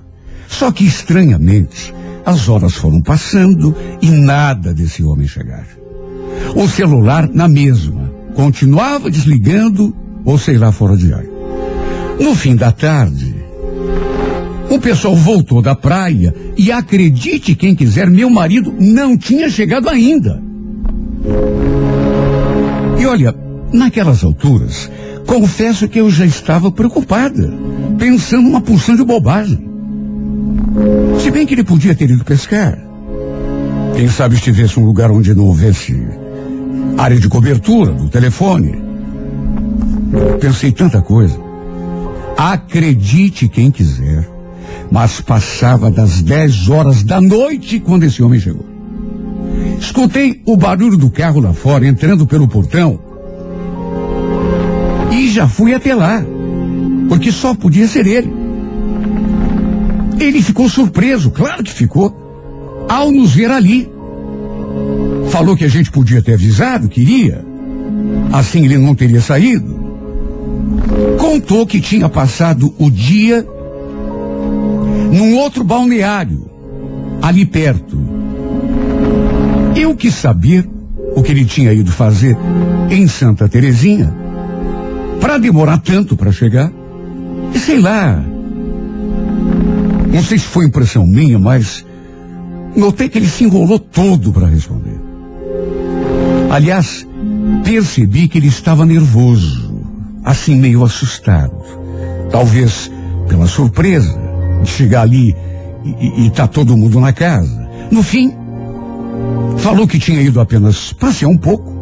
Só 0.47 0.71
que 0.71 0.86
estranhamente, 0.86 1.93
as 2.26 2.50
horas 2.50 2.73
foram 2.73 3.00
passando 3.00 3.76
e 4.02 4.10
nada 4.10 4.73
desse 4.73 5.04
homem 5.04 5.28
chegar. 5.28 5.67
O 6.56 6.67
celular 6.67 7.30
na 7.32 7.47
mesma, 7.47 8.12
continuava 8.34 9.12
desligando 9.12 9.95
ou 10.28 10.38
sei 10.38 10.58
lá 10.58 10.74
fora 10.74 10.98
de 10.98 11.13
ar. 11.13 11.24
No 12.20 12.36
fim 12.36 12.54
da 12.54 12.70
tarde, 12.70 13.34
o 14.70 14.78
pessoal 14.78 15.16
voltou 15.16 15.62
da 15.62 15.74
praia 15.74 16.36
e 16.58 16.70
acredite 16.70 17.56
quem 17.56 17.74
quiser, 17.74 18.10
meu 18.10 18.30
marido 18.30 18.76
não 18.78 19.18
tinha 19.18 19.50
chegado 19.50 19.88
ainda. 19.88 20.44
E 23.00 23.06
olha, 23.06 23.34
naquelas 23.72 24.22
alturas, 24.22 24.92
confesso 25.26 25.88
que 25.88 26.02
eu 26.02 26.12
já 26.12 26.26
estava 26.26 26.70
preocupada, 26.70 27.54
pensando 27.98 28.50
uma 28.50 28.60
porção 28.60 28.98
de 28.98 29.06
bobagem. 29.06 29.66
Se 31.22 31.32
bem 31.32 31.48
que 31.48 31.54
ele 31.54 31.63
podia 31.63 31.96
ter 31.96 32.10
ido 32.10 32.26
pescar. 32.26 32.78
Quem 33.96 34.10
sabe 34.10 34.36
estivesse 34.36 34.78
um 34.78 34.86
lugar 34.86 35.10
onde 35.10 35.34
não 35.34 35.46
houvesse 35.46 36.06
área 36.98 37.18
de 37.18 37.30
cobertura 37.30 37.94
do 37.94 38.10
telefone. 38.10 38.87
Pensei 40.39 40.72
tanta 40.72 41.02
coisa. 41.02 41.39
Acredite 42.38 43.48
quem 43.48 43.72
quiser, 43.72 44.30
mas 44.91 45.20
passava 45.20 45.89
das 45.89 46.22
10 46.22 46.70
horas 46.70 47.04
da 47.04 47.20
noite 47.20 47.80
quando 47.80 48.04
esse 48.04 48.22
homem 48.22 48.39
chegou. 48.39 48.65
Escutei 49.80 50.41
o 50.46 50.56
barulho 50.56 50.98
do 50.98 51.10
carro 51.10 51.39
lá 51.39 51.54
fora, 51.54 51.88
entrando 51.88 52.26
pelo 52.28 52.48
portão. 52.48 53.00
E 55.12 55.30
já 55.30 55.48
fui 55.48 55.74
até 55.74 55.96
lá, 55.96 56.24
porque 57.10 57.32
só 57.32 57.56
podia 57.56 57.88
ser 57.88 58.06
ele. 58.06 58.32
Ele 60.20 60.41
ficou 60.41 60.67
surpreso, 60.67 61.32
claro 61.32 61.63
que 61.63 61.72
ficou, 61.72 62.86
ao 62.89 63.12
nos 63.12 63.34
ver 63.34 63.52
ali. 63.52 63.89
Falou 65.30 65.56
que 65.56 65.65
a 65.65 65.70
gente 65.70 65.91
podia 65.91 66.22
ter 66.22 66.34
avisado, 66.34 66.88
queria. 66.88 67.46
Assim 68.32 68.65
ele 68.65 68.78
não 68.78 68.96
teria 68.96 69.22
saído. 69.22 69.77
Contou 71.18 71.66
que 71.66 71.80
tinha 71.80 72.10
passado 72.10 72.74
o 72.78 72.90
dia 72.90 73.46
num 75.12 75.38
outro 75.38 75.64
balneário, 75.64 76.50
ali 77.22 77.46
perto. 77.46 77.98
Eu 79.76 79.96
quis 79.96 80.16
saber 80.16 80.68
o 81.16 81.24
que 81.24 81.32
ele 81.32 81.46
tinha 81.46 81.74
ido 81.74 81.92
fazer 81.92 82.38
em 82.90 83.08
Santa 83.08 83.48
Terezinha 83.48 84.14
para 85.20 85.38
demorar 85.38 85.80
tanto 85.80 86.16
para 86.16 86.32
chegar. 86.32 86.72
E 87.54 87.60
sei 87.60 87.80
lá. 87.80 88.24
Não 90.12 90.24
sei 90.24 90.38
se 90.38 90.46
foi 90.46 90.66
impressão 90.66 91.06
minha, 91.06 91.38
mas 91.38 91.86
notei 92.76 93.10
que 93.10 93.18
ele 93.18 93.28
se 93.28 93.44
enrolou 93.44 93.80
todo 93.80 94.32
para 94.32 94.48
responder. 94.48 95.00
Aliás, 96.50 97.06
percebi 97.64 98.28
que 98.28 98.38
ele 98.38 98.48
estava 98.48 98.86
nervoso, 98.86 99.67
assim 100.28 100.56
meio 100.56 100.84
assustado. 100.84 101.56
Talvez 102.30 102.92
pela 103.30 103.48
surpresa 103.48 104.13
de 104.62 104.70
chegar 104.70 105.04
ali 105.04 105.34
e, 105.86 106.26
e 106.26 106.30
tá 106.30 106.46
todo 106.46 106.76
mundo 106.76 107.00
na 107.00 107.13
casa. 107.13 107.66
No 107.90 108.04
fim, 108.04 108.34
falou 109.58 109.88
que 109.88 109.98
tinha 109.98 110.22
ido 110.22 110.42
apenas 110.42 110.92
passear 110.92 111.30
um 111.30 111.38
pouco, 111.38 111.74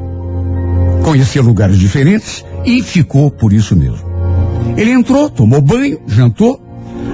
conhecer 1.04 1.42
lugares 1.42 1.80
diferentes 1.80 2.46
e 2.64 2.84
ficou 2.84 3.32
por 3.32 3.52
isso 3.52 3.76
mesmo. 3.76 4.06
Ele 4.78 4.92
entrou, 4.92 5.28
tomou 5.28 5.60
banho, 5.60 6.00
jantou, 6.06 6.62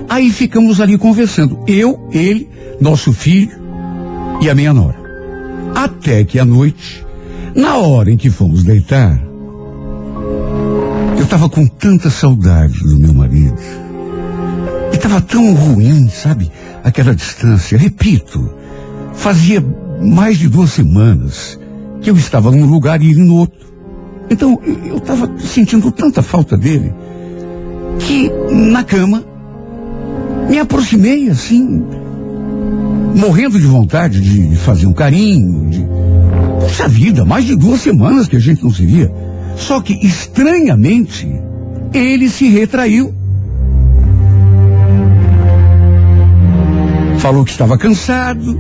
aí 0.09 0.29
ficamos 0.31 0.81
ali 0.81 0.97
conversando. 0.97 1.59
Eu, 1.65 2.09
ele, 2.11 2.49
nosso 2.81 3.13
filho 3.13 3.57
e 4.41 4.49
a 4.49 4.55
minha 4.55 4.73
nora. 4.73 4.99
Até 5.73 6.25
que 6.25 6.37
à 6.37 6.43
noite, 6.43 7.05
na 7.55 7.77
hora 7.77 8.11
em 8.11 8.17
que 8.17 8.29
fomos 8.29 8.63
deitar, 8.63 9.30
eu 11.21 11.25
estava 11.25 11.47
com 11.47 11.67
tanta 11.67 12.09
saudade 12.09 12.79
do 12.79 12.97
meu 12.97 13.13
marido. 13.13 13.55
E 14.91 14.95
estava 14.95 15.21
tão 15.21 15.53
ruim, 15.53 16.09
sabe? 16.09 16.51
Aquela 16.83 17.13
distância. 17.13 17.77
Repito, 17.77 18.51
fazia 19.13 19.63
mais 20.01 20.39
de 20.39 20.49
duas 20.49 20.71
semanas 20.71 21.59
que 22.01 22.09
eu 22.09 22.17
estava 22.17 22.49
num 22.49 22.65
lugar 22.65 23.03
e 23.03 23.11
ele 23.11 23.23
no 23.23 23.35
outro. 23.35 23.71
Então 24.31 24.59
eu 24.83 24.97
estava 24.97 25.31
sentindo 25.37 25.91
tanta 25.91 26.23
falta 26.23 26.57
dele 26.57 26.91
que 27.99 28.31
na 28.51 28.83
cama 28.83 29.23
me 30.49 30.57
aproximei 30.57 31.29
assim, 31.29 31.85
morrendo 33.15 33.59
de 33.59 33.67
vontade 33.67 34.19
de 34.21 34.55
fazer 34.55 34.87
um 34.87 34.93
carinho, 34.93 35.69
de. 35.69 35.85
Puxa 36.61 36.87
vida, 36.87 37.23
mais 37.23 37.45
de 37.45 37.55
duas 37.55 37.79
semanas 37.81 38.27
que 38.27 38.37
a 38.37 38.39
gente 38.39 38.63
não 38.63 38.73
se 38.73 38.85
via. 38.87 39.20
Só 39.55 39.81
que, 39.81 39.93
estranhamente, 40.05 41.27
ele 41.93 42.29
se 42.29 42.49
retraiu. 42.49 43.13
Falou 47.19 47.45
que 47.45 47.51
estava 47.51 47.77
cansado, 47.77 48.59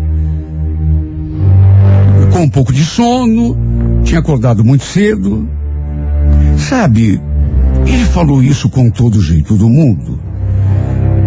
com 2.31 2.43
um 2.43 2.49
pouco 2.49 2.71
de 2.71 2.85
sono, 2.85 3.57
tinha 4.03 4.19
acordado 4.19 4.63
muito 4.63 4.83
cedo. 4.83 5.47
Sabe, 6.57 7.19
ele 7.85 8.05
falou 8.05 8.43
isso 8.43 8.69
com 8.69 8.89
todo 8.89 9.15
o 9.15 9.21
jeito 9.21 9.55
do 9.55 9.67
mundo. 9.67 10.19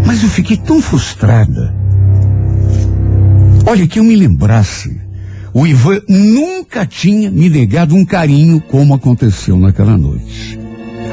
Mas 0.06 0.22
eu 0.22 0.28
fiquei 0.28 0.56
tão 0.56 0.80
frustrada. 0.80 1.74
Olha, 3.66 3.86
que 3.86 3.98
eu 3.98 4.04
me 4.04 4.14
lembrasse, 4.14 5.00
o 5.54 5.64
Ivan 5.64 6.00
nunca 6.08 6.84
tinha 6.84 7.30
me 7.30 7.48
negado 7.48 7.94
um 7.94 8.04
carinho 8.04 8.60
como 8.60 8.92
aconteceu 8.92 9.56
naquela 9.56 9.96
noite. 9.96 10.58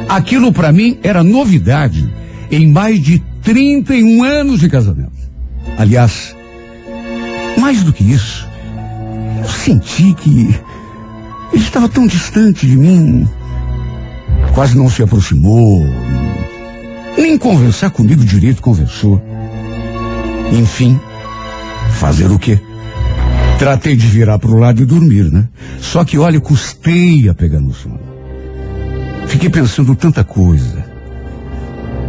Aquilo 0.09 0.51
para 0.51 0.71
mim 0.71 0.97
era 1.03 1.23
novidade 1.23 2.11
em 2.49 2.67
mais 2.67 2.99
de 2.99 3.19
31 3.43 4.23
anos 4.23 4.59
de 4.59 4.67
casamento. 4.67 5.11
Aliás, 5.77 6.35
mais 7.59 7.83
do 7.83 7.93
que 7.93 8.03
isso, 8.03 8.49
eu 9.43 9.47
senti 9.47 10.11
que 10.15 10.59
ele 11.53 11.63
estava 11.63 11.87
tão 11.87 12.07
distante 12.07 12.65
de 12.65 12.75
mim, 12.75 13.27
quase 14.55 14.75
não 14.75 14.89
se 14.89 15.03
aproximou, 15.03 15.85
nem 17.15 17.37
conversar 17.37 17.91
comigo 17.91 18.25
direito 18.25 18.59
conversou. 18.59 19.21
Enfim, 20.51 20.99
fazer 21.91 22.31
o 22.31 22.39
quê? 22.39 22.59
Tratei 23.61 23.95
de 23.95 24.07
virar 24.07 24.39
para 24.39 24.49
o 24.49 24.57
lado 24.57 24.81
e 24.81 24.85
dormir, 24.85 25.31
né? 25.31 25.47
Só 25.79 26.03
que, 26.03 26.17
olha, 26.17 26.41
custei 26.41 27.29
a 27.29 27.33
pegar 27.35 27.59
no 27.59 27.71
sono. 27.71 27.99
Fiquei 29.27 29.51
pensando 29.51 29.95
tanta 29.95 30.23
coisa. 30.23 30.83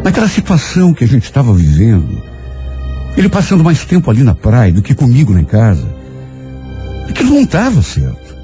Naquela 0.02 0.30
situação 0.30 0.94
que 0.94 1.04
a 1.04 1.06
gente 1.06 1.24
estava 1.24 1.52
vivendo. 1.52 2.22
Ele 3.18 3.28
passando 3.28 3.62
mais 3.62 3.84
tempo 3.84 4.10
ali 4.10 4.22
na 4.22 4.34
praia 4.34 4.72
do 4.72 4.80
que 4.80 4.94
comigo 4.94 5.30
lá 5.30 5.42
em 5.42 5.44
casa. 5.44 5.86
Aquilo 7.06 7.34
não 7.34 7.42
estava 7.42 7.82
certo. 7.82 8.34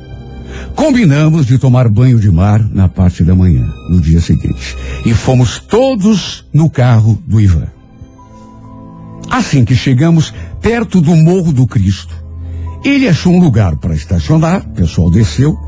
Combinamos 0.75 1.47
de 1.47 1.57
tomar 1.57 1.89
banho 1.89 2.21
de 2.21 2.31
mar 2.31 2.63
na 2.63 2.91
parte 2.91 3.25
da 3.25 3.35
manhã, 3.35 3.67
no 3.89 4.03
dia 4.03 4.21
seguinte. 4.21 4.77
E 5.07 5.15
fomos 5.15 5.59
todos 5.59 6.45
no 6.53 6.69
carro 6.69 7.19
do 7.27 7.41
Ivan. 7.41 7.69
Assim 9.31 9.65
que 9.65 9.75
chegamos 9.75 10.35
perto 10.61 11.01
do 11.01 11.17
Morro 11.17 11.55
do 11.55 11.67
Cristo, 11.67 12.28
ele 12.85 13.09
achou 13.09 13.33
um 13.33 13.41
lugar 13.41 13.77
para 13.77 13.95
estacionar, 13.95 14.63
o 14.67 14.71
pessoal 14.71 15.11
desceu. 15.11 15.59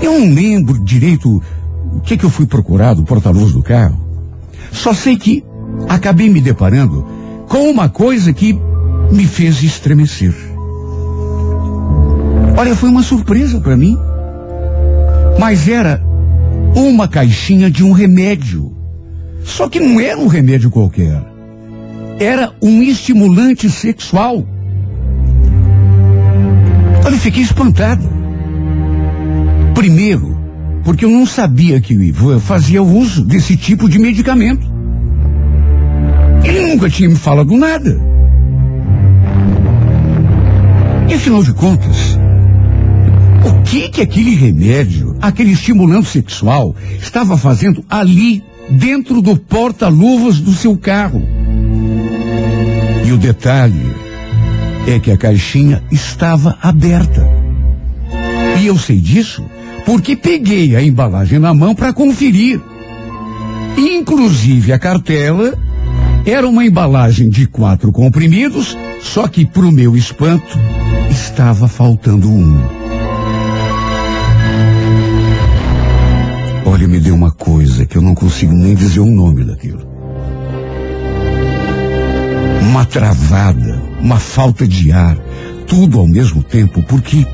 Eu 0.00 0.18
não 0.18 0.34
lembro 0.34 0.78
direito 0.78 1.42
o 1.92 2.00
que, 2.00 2.16
que 2.16 2.24
eu 2.24 2.30
fui 2.30 2.46
procurar 2.46 2.94
do 2.94 3.04
porta-luz 3.04 3.52
do 3.52 3.62
carro. 3.62 3.98
Só 4.72 4.92
sei 4.92 5.16
que 5.16 5.44
acabei 5.88 6.28
me 6.28 6.40
deparando 6.40 7.04
com 7.48 7.70
uma 7.70 7.88
coisa 7.88 8.32
que 8.32 8.58
me 9.10 9.26
fez 9.26 9.62
estremecer. 9.62 10.34
Olha, 12.56 12.74
foi 12.74 12.88
uma 12.88 13.02
surpresa 13.02 13.60
para 13.60 13.76
mim. 13.76 13.96
Mas 15.38 15.68
era 15.68 16.02
uma 16.74 17.06
caixinha 17.06 17.70
de 17.70 17.84
um 17.84 17.92
remédio. 17.92 18.76
Só 19.44 19.68
que 19.68 19.80
não 19.80 20.00
era 20.00 20.18
um 20.18 20.26
remédio 20.26 20.70
qualquer. 20.70 21.22
Era 22.18 22.52
um 22.60 22.82
estimulante 22.82 23.70
sexual. 23.70 24.44
Olha, 27.08 27.14
eu 27.14 27.20
fiquei 27.20 27.42
espantado. 27.42 28.06
Primeiro, 29.74 30.38
porque 30.84 31.06
eu 31.06 31.08
não 31.08 31.24
sabia 31.24 31.80
que 31.80 31.96
o 31.96 32.02
Ivan 32.02 32.38
fazia 32.38 32.82
uso 32.82 33.24
desse 33.24 33.56
tipo 33.56 33.88
de 33.88 33.98
medicamento. 33.98 34.70
Ele 36.44 36.66
nunca 36.66 36.90
tinha 36.90 37.08
me 37.08 37.16
falado 37.16 37.56
nada. 37.56 37.98
E 41.08 41.14
afinal 41.14 41.42
de 41.42 41.54
contas, 41.54 42.18
o 43.42 43.62
que 43.62 43.88
que 43.88 44.02
aquele 44.02 44.34
remédio, 44.34 45.16
aquele 45.22 45.52
estimulante 45.52 46.08
sexual, 46.08 46.76
estava 47.00 47.38
fazendo 47.38 47.82
ali 47.88 48.44
dentro 48.68 49.22
do 49.22 49.34
porta-luvas 49.34 50.40
do 50.40 50.52
seu 50.52 50.76
carro? 50.76 51.22
E 53.02 53.10
o 53.12 53.16
detalhe 53.16 54.07
é 54.88 54.98
que 54.98 55.10
a 55.10 55.18
caixinha 55.18 55.82
estava 55.92 56.56
aberta. 56.62 57.28
E 58.58 58.66
eu 58.66 58.78
sei 58.78 58.98
disso 58.98 59.44
porque 59.84 60.16
peguei 60.16 60.74
a 60.74 60.82
embalagem 60.82 61.38
na 61.38 61.52
mão 61.52 61.74
para 61.74 61.92
conferir. 61.92 62.58
Inclusive 63.76 64.72
a 64.72 64.78
cartela 64.78 65.54
era 66.24 66.48
uma 66.48 66.64
embalagem 66.64 67.28
de 67.28 67.46
quatro 67.46 67.92
comprimidos, 67.92 68.76
só 69.02 69.28
que 69.28 69.44
para 69.44 69.66
o 69.66 69.72
meu 69.72 69.94
espanto 69.94 70.58
estava 71.10 71.68
faltando 71.68 72.30
um. 72.30 72.58
Olha, 76.64 76.88
me 76.88 76.98
deu 76.98 77.14
uma 77.14 77.30
coisa 77.30 77.84
que 77.84 77.96
eu 77.96 78.02
não 78.02 78.14
consigo 78.14 78.52
nem 78.52 78.74
dizer 78.74 79.00
o 79.00 79.06
nome 79.06 79.44
daquilo. 79.44 79.86
Uma 82.62 82.84
travada, 82.84 83.77
uma 84.00 84.18
falta 84.18 84.66
de 84.66 84.92
ar, 84.92 85.16
tudo 85.66 85.98
ao 85.98 86.06
mesmo 86.06 86.42
tempo, 86.42 86.82
porque 86.82 87.26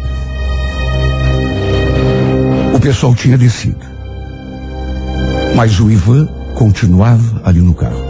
o 2.74 2.80
pessoal 2.80 3.14
tinha 3.14 3.38
descido. 3.38 3.84
Mas 5.54 5.78
o 5.78 5.90
Ivan 5.90 6.26
continuava 6.54 7.42
ali 7.44 7.60
no 7.60 7.74
carro. 7.74 8.04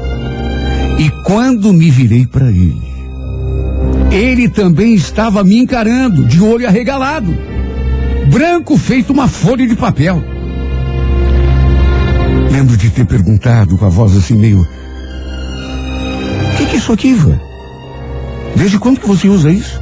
E 0.99 1.11
quando 1.25 1.73
me 1.73 1.91
virei 1.91 2.27
para 2.27 2.49
ele, 2.51 2.83
ele 4.11 4.49
também 4.49 4.95
estava 4.95 5.43
me 5.43 5.59
encarando, 5.59 6.25
de 6.25 6.41
olho 6.41 6.67
arregalado, 6.67 7.37
branco 8.31 8.79
feito 8.79 9.13
uma 9.13 9.29
folha 9.29 9.67
de 9.67 9.75
papel. 9.75 10.23
Lembro 12.51 12.77
de 12.77 12.89
ter 12.91 13.05
perguntado 13.05 13.77
com 13.77 13.85
a 13.85 13.89
voz 13.89 14.17
assim 14.17 14.35
meio. 14.35 14.61
O 14.61 16.57
que, 16.57 16.67
que 16.67 16.77
é 16.77 16.79
isso 16.79 16.93
aqui, 16.93 17.09
Ivan? 17.09 17.41
Desde 18.57 18.79
quando 18.79 19.01
que 19.01 19.07
você 19.07 19.29
usa 19.29 19.51
isso? 19.51 19.81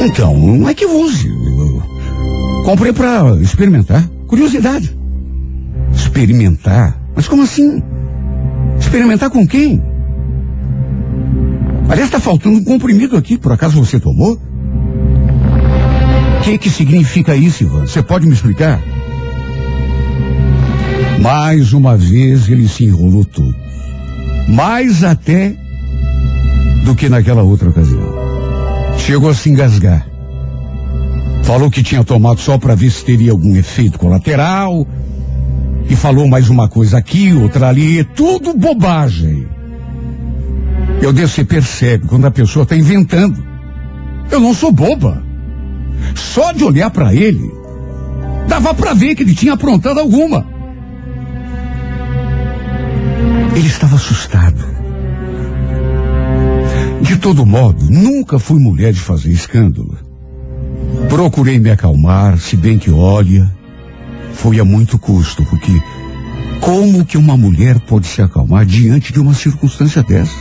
Então, 0.00 0.36
não 0.36 0.68
é 0.68 0.74
que 0.74 0.86
use. 0.86 1.28
Eu 1.28 1.82
comprei 2.64 2.92
para 2.92 3.36
experimentar. 3.40 4.06
Curiosidade. 4.26 4.96
Experimentar? 5.92 7.00
Mas 7.14 7.26
como 7.28 7.42
assim? 7.42 7.82
Experimentar 8.78 9.30
com 9.30 9.46
quem? 9.46 9.82
Aliás, 11.88 12.08
está 12.08 12.20
faltando 12.20 12.58
um 12.58 12.64
comprimido 12.64 13.16
aqui, 13.16 13.36
por 13.36 13.52
acaso 13.52 13.84
você 13.84 13.98
tomou? 13.98 14.40
O 16.38 16.42
que, 16.42 16.56
que 16.56 16.70
significa 16.70 17.34
isso, 17.34 17.64
Ivan? 17.64 17.86
Você 17.86 18.02
pode 18.02 18.26
me 18.26 18.32
explicar? 18.32 18.80
Mais 21.20 21.72
uma 21.72 21.96
vez 21.96 22.48
ele 22.48 22.66
se 22.68 22.84
enrolou 22.84 23.24
todo. 23.24 23.54
Mais 24.48 25.04
até 25.04 25.56
do 26.84 26.94
que 26.94 27.08
naquela 27.08 27.42
outra 27.42 27.68
ocasião. 27.68 28.14
Chegou 28.98 29.30
a 29.30 29.34
se 29.34 29.50
engasgar. 29.50 30.06
Falou 31.42 31.70
que 31.70 31.82
tinha 31.82 32.04
tomado 32.04 32.40
só 32.40 32.58
para 32.58 32.74
ver 32.74 32.90
se 32.90 33.04
teria 33.04 33.32
algum 33.32 33.56
efeito 33.56 33.98
colateral. 33.98 34.86
E 35.88 35.96
falou 35.96 36.28
mais 36.28 36.48
uma 36.48 36.68
coisa 36.68 36.98
aqui, 36.98 37.32
outra 37.32 37.68
ali, 37.68 38.04
tudo 38.04 38.54
bobagem. 38.54 39.48
Eu 41.02 41.12
devo 41.12 41.28
você 41.28 41.44
percebe 41.44 42.06
quando 42.06 42.26
a 42.26 42.30
pessoa 42.30 42.62
está 42.62 42.76
inventando. 42.76 43.42
Eu 44.30 44.38
não 44.38 44.54
sou 44.54 44.70
boba. 44.70 45.22
Só 46.14 46.52
de 46.52 46.62
olhar 46.62 46.90
para 46.90 47.14
ele, 47.14 47.50
dava 48.48 48.72
para 48.72 48.94
ver 48.94 49.14
que 49.14 49.22
ele 49.22 49.34
tinha 49.34 49.54
aprontado 49.54 49.98
alguma. 49.98 50.46
Ele 53.56 53.66
estava 53.66 53.96
assustado. 53.96 54.69
De 57.10 57.16
todo 57.16 57.44
modo, 57.44 57.90
nunca 57.90 58.38
fui 58.38 58.60
mulher 58.60 58.92
de 58.92 59.00
fazer 59.00 59.32
escândalo. 59.32 59.98
Procurei 61.08 61.58
me 61.58 61.68
acalmar, 61.68 62.38
se 62.38 62.56
bem 62.56 62.78
que 62.78 62.88
olha, 62.88 63.52
foi 64.32 64.60
a 64.60 64.64
muito 64.64 64.96
custo, 64.96 65.44
porque 65.46 65.72
como 66.60 67.04
que 67.04 67.18
uma 67.18 67.36
mulher 67.36 67.80
pode 67.80 68.06
se 68.06 68.22
acalmar 68.22 68.64
diante 68.64 69.12
de 69.12 69.18
uma 69.18 69.34
circunstância 69.34 70.04
dessa? 70.04 70.38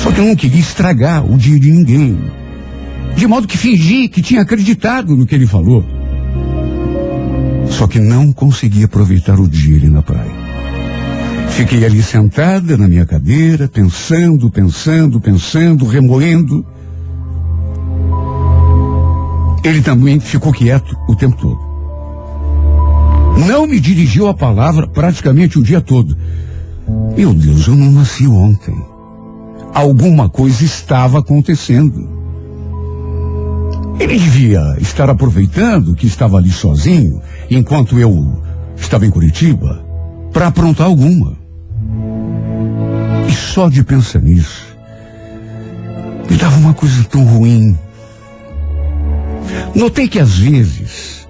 Só 0.00 0.12
que 0.12 0.20
eu 0.20 0.26
não 0.26 0.36
queria 0.36 0.60
estragar 0.60 1.28
o 1.28 1.36
dia 1.36 1.58
de 1.58 1.72
ninguém. 1.72 2.16
De 3.16 3.26
modo 3.26 3.48
que 3.48 3.58
fingi 3.58 4.08
que 4.08 4.22
tinha 4.22 4.42
acreditado 4.42 5.16
no 5.16 5.26
que 5.26 5.34
ele 5.34 5.48
falou. 5.48 5.84
Só 7.68 7.88
que 7.88 7.98
não 7.98 8.32
consegui 8.32 8.84
aproveitar 8.84 9.40
o 9.40 9.48
dia 9.48 9.76
ali 9.76 9.88
na 9.88 10.02
praia. 10.02 10.33
Fiquei 11.54 11.84
ali 11.84 12.02
sentada 12.02 12.76
na 12.76 12.88
minha 12.88 13.06
cadeira, 13.06 13.68
pensando, 13.68 14.50
pensando, 14.50 15.20
pensando, 15.20 15.86
remoendo. 15.86 16.66
Ele 19.62 19.80
também 19.80 20.18
ficou 20.18 20.52
quieto 20.52 20.96
o 21.08 21.14
tempo 21.14 21.36
todo. 21.36 21.60
Não 23.46 23.68
me 23.68 23.78
dirigiu 23.78 24.26
a 24.26 24.34
palavra 24.34 24.88
praticamente 24.88 25.56
o 25.56 25.62
dia 25.62 25.80
todo. 25.80 26.16
Meu 27.16 27.32
Deus, 27.32 27.68
eu 27.68 27.76
não 27.76 27.92
nasci 27.92 28.26
ontem. 28.26 28.76
Alguma 29.72 30.28
coisa 30.28 30.64
estava 30.64 31.20
acontecendo. 31.20 32.08
Ele 34.00 34.18
devia 34.18 34.76
estar 34.80 35.08
aproveitando 35.08 35.94
que 35.94 36.08
estava 36.08 36.36
ali 36.36 36.50
sozinho, 36.50 37.22
enquanto 37.48 37.96
eu 37.96 38.42
estava 38.76 39.06
em 39.06 39.10
Curitiba, 39.10 39.84
para 40.32 40.48
aprontar 40.48 40.88
alguma. 40.88 41.43
Só 43.34 43.68
de 43.68 43.82
pensar 43.84 44.20
nisso, 44.20 44.76
me 46.30 46.36
dava 46.36 46.56
uma 46.56 46.74
coisa 46.74 47.04
tão 47.04 47.24
ruim. 47.24 47.78
Notei 49.74 50.08
que 50.08 50.18
às 50.18 50.38
vezes 50.38 51.26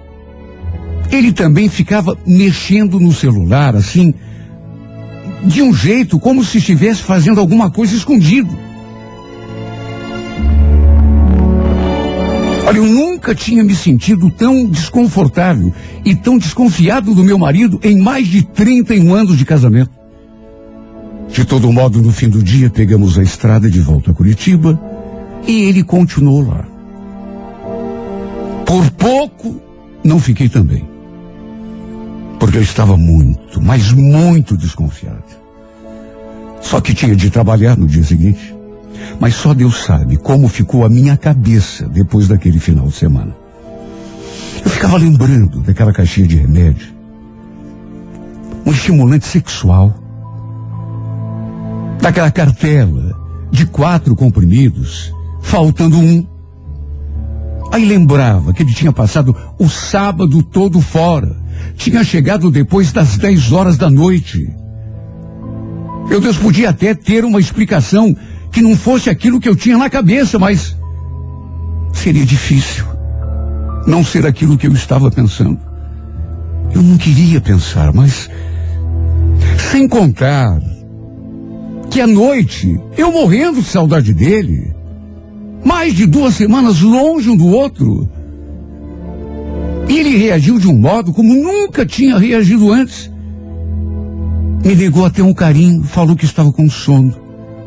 ele 1.11 1.31
também 1.31 1.69
ficava 1.69 2.17
mexendo 2.25 2.99
no 2.99 3.11
celular, 3.11 3.75
assim, 3.75 4.13
de 5.43 5.61
um 5.61 5.73
jeito 5.73 6.19
como 6.19 6.43
se 6.43 6.57
estivesse 6.57 7.01
fazendo 7.03 7.39
alguma 7.39 7.69
coisa 7.69 7.95
escondido. 7.95 8.57
Olha, 12.65 12.77
eu 12.77 12.85
nunca 12.85 13.35
tinha 13.35 13.63
me 13.63 13.75
sentido 13.75 14.31
tão 14.31 14.65
desconfortável 14.65 15.71
e 16.03 16.15
tão 16.15 16.37
desconfiado 16.37 17.13
do 17.13 17.23
meu 17.23 17.37
marido 17.37 17.79
em 17.83 17.99
mais 17.99 18.27
de 18.27 18.43
31 18.43 19.13
anos 19.13 19.37
de 19.37 19.45
casamento. 19.45 20.04
De 21.29 21.43
todo 21.45 21.71
modo, 21.71 22.01
no 22.01 22.11
fim 22.11 22.29
do 22.29 22.41
dia, 22.41 22.69
pegamos 22.69 23.17
a 23.17 23.23
estrada 23.23 23.69
de 23.69 23.81
volta 23.81 24.11
a 24.11 24.13
Curitiba 24.13 24.79
e 25.47 25.63
ele 25.63 25.83
continuou 25.83 26.47
lá. 26.47 26.65
Por 28.65 28.89
pouco, 28.91 29.61
não 30.03 30.19
fiquei 30.19 30.49
também. 30.49 30.87
Porque 32.39 32.57
eu 32.57 32.61
estava 32.61 32.97
muito, 32.97 33.61
mas 33.61 33.91
muito 33.91 34.57
desconfiado. 34.57 35.23
Só 36.61 36.81
que 36.81 36.93
tinha 36.93 37.15
de 37.15 37.29
trabalhar 37.29 37.77
no 37.77 37.87
dia 37.87 38.03
seguinte. 38.03 38.55
Mas 39.19 39.35
só 39.35 39.53
Deus 39.53 39.83
sabe 39.83 40.17
como 40.17 40.47
ficou 40.47 40.83
a 40.83 40.89
minha 40.89 41.15
cabeça 41.15 41.87
depois 41.87 42.27
daquele 42.27 42.59
final 42.59 42.87
de 42.87 42.93
semana. 42.93 43.35
Eu 44.63 44.69
ficava 44.69 44.97
lembrando 44.97 45.61
daquela 45.61 45.93
caixinha 45.93 46.27
de 46.27 46.37
remédio. 46.37 46.87
Um 48.65 48.71
estimulante 48.71 49.25
sexual. 49.25 49.93
Daquela 52.01 52.31
cartela 52.31 53.25
de 53.51 53.65
quatro 53.65 54.15
comprimidos, 54.15 55.13
faltando 55.41 55.97
um. 55.97 56.25
Aí 57.71 57.85
lembrava 57.85 58.53
que 58.53 58.63
ele 58.63 58.73
tinha 58.73 58.91
passado 58.91 59.35
o 59.57 59.69
sábado 59.69 60.43
todo 60.43 60.81
fora. 60.81 61.35
Tinha 61.75 62.03
chegado 62.03 62.51
depois 62.51 62.91
das 62.91 63.17
10 63.17 63.51
horas 63.51 63.77
da 63.77 63.89
noite. 63.89 64.47
Meu 66.07 66.21
Deus, 66.21 66.37
podia 66.37 66.69
até 66.69 66.93
ter 66.93 67.25
uma 67.25 67.39
explicação 67.39 68.15
que 68.51 68.61
não 68.61 68.75
fosse 68.75 69.09
aquilo 69.09 69.39
que 69.39 69.49
eu 69.49 69.55
tinha 69.55 69.77
na 69.77 69.89
cabeça, 69.89 70.37
mas 70.37 70.77
seria 71.91 72.25
difícil 72.25 72.85
não 73.87 74.03
ser 74.03 74.25
aquilo 74.25 74.57
que 74.57 74.67
eu 74.67 74.73
estava 74.73 75.09
pensando. 75.09 75.59
Eu 76.73 76.81
não 76.81 76.97
queria 76.97 77.39
pensar, 77.39 77.93
mas 77.93 78.29
sem 79.71 79.87
contar 79.87 80.59
que 81.89 82.01
à 82.01 82.07
noite, 82.07 82.79
eu 82.97 83.11
morrendo 83.11 83.61
de 83.61 83.67
saudade 83.67 84.13
dele, 84.13 84.73
mais 85.63 85.93
de 85.93 86.05
duas 86.05 86.35
semanas 86.35 86.81
longe 86.81 87.29
um 87.29 87.37
do 87.37 87.47
outro, 87.47 88.09
ele 89.87 90.17
reagiu 90.17 90.59
de 90.59 90.67
um 90.67 90.77
modo 90.77 91.13
como 91.13 91.33
nunca 91.33 91.85
tinha 91.85 92.17
reagido 92.17 92.71
antes. 92.71 93.11
Me 94.63 94.75
negou 94.75 95.05
até 95.05 95.21
um 95.21 95.33
carinho, 95.33 95.83
falou 95.83 96.15
que 96.15 96.25
estava 96.25 96.51
com 96.51 96.69
sono, 96.69 97.15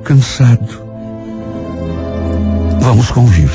cansado. 0.02 0.82
Vamos 2.80 3.10
convir. 3.10 3.50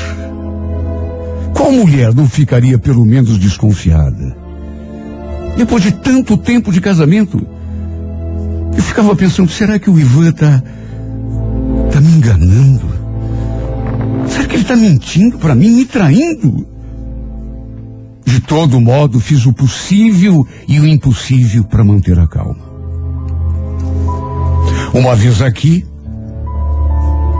Qual 1.52 1.70
mulher 1.70 2.14
não 2.14 2.28
ficaria 2.28 2.78
pelo 2.78 3.04
menos 3.04 3.38
desconfiada? 3.38 4.36
Depois 5.56 5.82
de 5.82 5.92
tanto 5.92 6.36
tempo 6.36 6.72
de 6.72 6.80
casamento, 6.80 7.46
eu 8.76 8.82
ficava 8.82 9.14
pensando, 9.16 9.50
será 9.50 9.78
que 9.78 9.90
o 9.90 9.98
Ivan 9.98 10.30
está 10.30 10.62
tá 11.92 12.00
me 12.00 12.12
enganando? 12.12 12.86
Será 14.28 14.46
que 14.46 14.54
ele 14.54 14.62
está 14.62 14.76
mentindo 14.76 15.38
para 15.38 15.54
mim, 15.54 15.70
me 15.70 15.84
traindo? 15.84 16.66
De 18.24 18.40
todo 18.40 18.80
modo, 18.80 19.20
fiz 19.20 19.46
o 19.46 19.52
possível 19.52 20.46
e 20.66 20.80
o 20.80 20.86
impossível 20.86 21.64
para 21.64 21.84
manter 21.84 22.18
a 22.18 22.26
calma. 22.26 22.74
Uma 24.92 25.14
vez 25.14 25.42
aqui, 25.42 25.84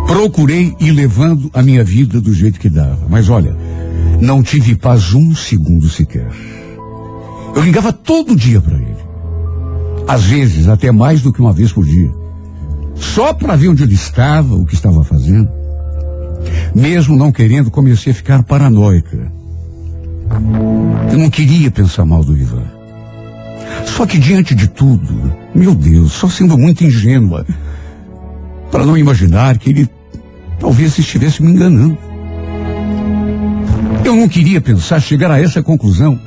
procurei 0.06 0.74
ir 0.80 0.92
levando 0.92 1.50
a 1.52 1.62
minha 1.62 1.82
vida 1.82 2.20
do 2.20 2.32
jeito 2.32 2.60
que 2.60 2.68
dava. 2.68 3.06
Mas 3.08 3.28
olha, 3.28 3.56
não 4.20 4.42
tive 4.42 4.76
paz 4.76 5.14
um 5.14 5.34
segundo 5.34 5.88
sequer. 5.88 6.30
Eu 7.54 7.62
ligava 7.62 7.92
todo 7.92 8.36
dia 8.36 8.60
para 8.60 8.76
ele. 8.76 9.03
Às 10.06 10.24
vezes, 10.24 10.68
até 10.68 10.92
mais 10.92 11.22
do 11.22 11.32
que 11.32 11.40
uma 11.40 11.52
vez 11.52 11.72
por 11.72 11.84
dia. 11.84 12.10
Só 12.94 13.32
para 13.32 13.56
ver 13.56 13.68
onde 13.68 13.82
ele 13.82 13.94
estava, 13.94 14.54
o 14.54 14.64
que 14.64 14.74
estava 14.74 15.02
fazendo. 15.02 15.48
Mesmo 16.74 17.16
não 17.16 17.32
querendo, 17.32 17.70
comecei 17.70 18.12
a 18.12 18.14
ficar 18.14 18.42
paranoica. 18.42 19.32
Eu 21.10 21.18
não 21.18 21.30
queria 21.30 21.70
pensar 21.70 22.04
mal 22.04 22.24
do 22.24 22.36
Ivan. 22.36 22.64
Só 23.86 24.06
que 24.06 24.18
diante 24.18 24.54
de 24.54 24.68
tudo, 24.68 25.32
meu 25.54 25.74
Deus, 25.74 26.12
só 26.12 26.28
sendo 26.28 26.58
muito 26.58 26.84
ingênua, 26.84 27.46
para 28.70 28.84
não 28.84 28.96
imaginar 28.96 29.58
que 29.58 29.70
ele 29.70 29.88
talvez 30.58 30.98
estivesse 30.98 31.42
me 31.42 31.52
enganando. 31.52 31.96
Eu 34.04 34.16
não 34.16 34.28
queria 34.28 34.60
pensar 34.60 35.00
chegar 35.00 35.30
a 35.30 35.40
essa 35.40 35.62
conclusão, 35.62 36.18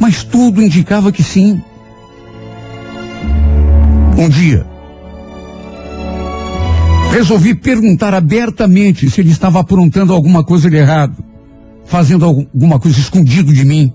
mas 0.00 0.22
tudo 0.22 0.62
indicava 0.62 1.12
que 1.12 1.22
sim. 1.22 1.62
Um 4.24 4.28
dia, 4.30 4.64
resolvi 7.10 7.54
perguntar 7.54 8.14
abertamente 8.14 9.10
se 9.10 9.20
ele 9.20 9.30
estava 9.30 9.60
aprontando 9.60 10.14
alguma 10.14 10.42
coisa 10.42 10.70
de 10.70 10.76
errado, 10.76 11.22
fazendo 11.84 12.24
alguma 12.24 12.80
coisa 12.80 12.98
escondido 12.98 13.52
de 13.52 13.66
mim. 13.66 13.92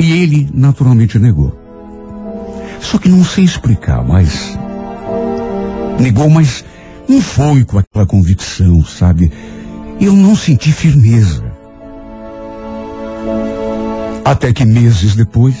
E 0.00 0.10
ele 0.10 0.50
naturalmente 0.52 1.16
negou. 1.16 1.56
Só 2.80 2.98
que 2.98 3.08
não 3.08 3.24
sei 3.24 3.44
explicar, 3.44 4.02
mas. 4.02 4.58
Negou, 6.00 6.28
mas 6.28 6.64
não 7.08 7.20
foi 7.20 7.64
com 7.64 7.78
aquela 7.78 8.04
convicção, 8.04 8.84
sabe? 8.84 9.30
Eu 10.00 10.12
não 10.12 10.34
senti 10.34 10.72
firmeza. 10.72 11.44
Até 14.24 14.52
que 14.52 14.64
meses 14.64 15.14
depois, 15.14 15.54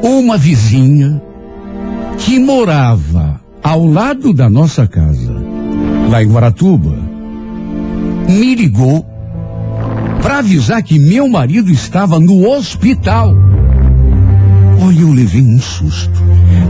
uma 0.00 0.38
vizinha 0.38 1.20
que 2.20 2.38
morava 2.38 3.40
ao 3.62 3.86
lado 3.86 4.32
da 4.32 4.48
nossa 4.48 4.86
casa, 4.86 5.34
lá 6.10 6.22
em 6.22 6.28
Guaratuba, 6.28 6.96
me 8.28 8.54
ligou 8.54 9.06
para 10.22 10.38
avisar 10.38 10.82
que 10.82 10.98
meu 10.98 11.28
marido 11.28 11.70
estava 11.70 12.20
no 12.20 12.48
hospital. 12.48 13.34
Olha, 14.82 15.00
eu 15.00 15.12
levei 15.12 15.42
um 15.42 15.58
susto, 15.58 16.22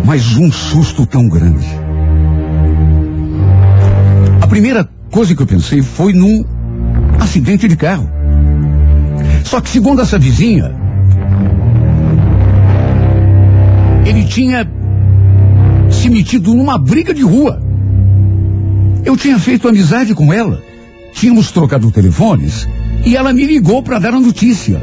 mas 0.05 0.37
um 0.37 0.51
susto 0.51 1.05
tão 1.05 1.29
grande. 1.29 1.67
A 4.41 4.47
primeira 4.47 4.89
coisa 5.11 5.35
que 5.35 5.43
eu 5.43 5.47
pensei 5.47 5.83
foi 5.83 6.13
num 6.13 6.45
acidente 7.21 7.69
de 7.69 7.77
carro. 7.77 8.09
Só 9.45 9.61
que 9.61 9.69
segundo 9.69 10.01
essa 10.01 10.19
vizinha, 10.19 10.73
ele 14.07 14.25
tinha 14.25 14.65
se 16.11 16.17
metido 16.17 16.55
numa 16.55 16.77
briga 16.77 17.15
de 17.15 17.23
rua. 17.23 17.63
Eu 19.05 19.17
tinha 19.17 19.39
feito 19.39 19.69
amizade 19.69 20.15
com 20.15 20.33
ela. 20.33 20.63
Tínhamos 21.13 21.51
trocado 21.53 21.91
telefones 21.91 22.69
e 23.05 23.17
ela 23.17 23.33
me 23.33 23.47
ligou 23.47 23.83
para 23.83 23.99
dar 23.99 24.15
a 24.15 24.21
notícia. 24.21 24.81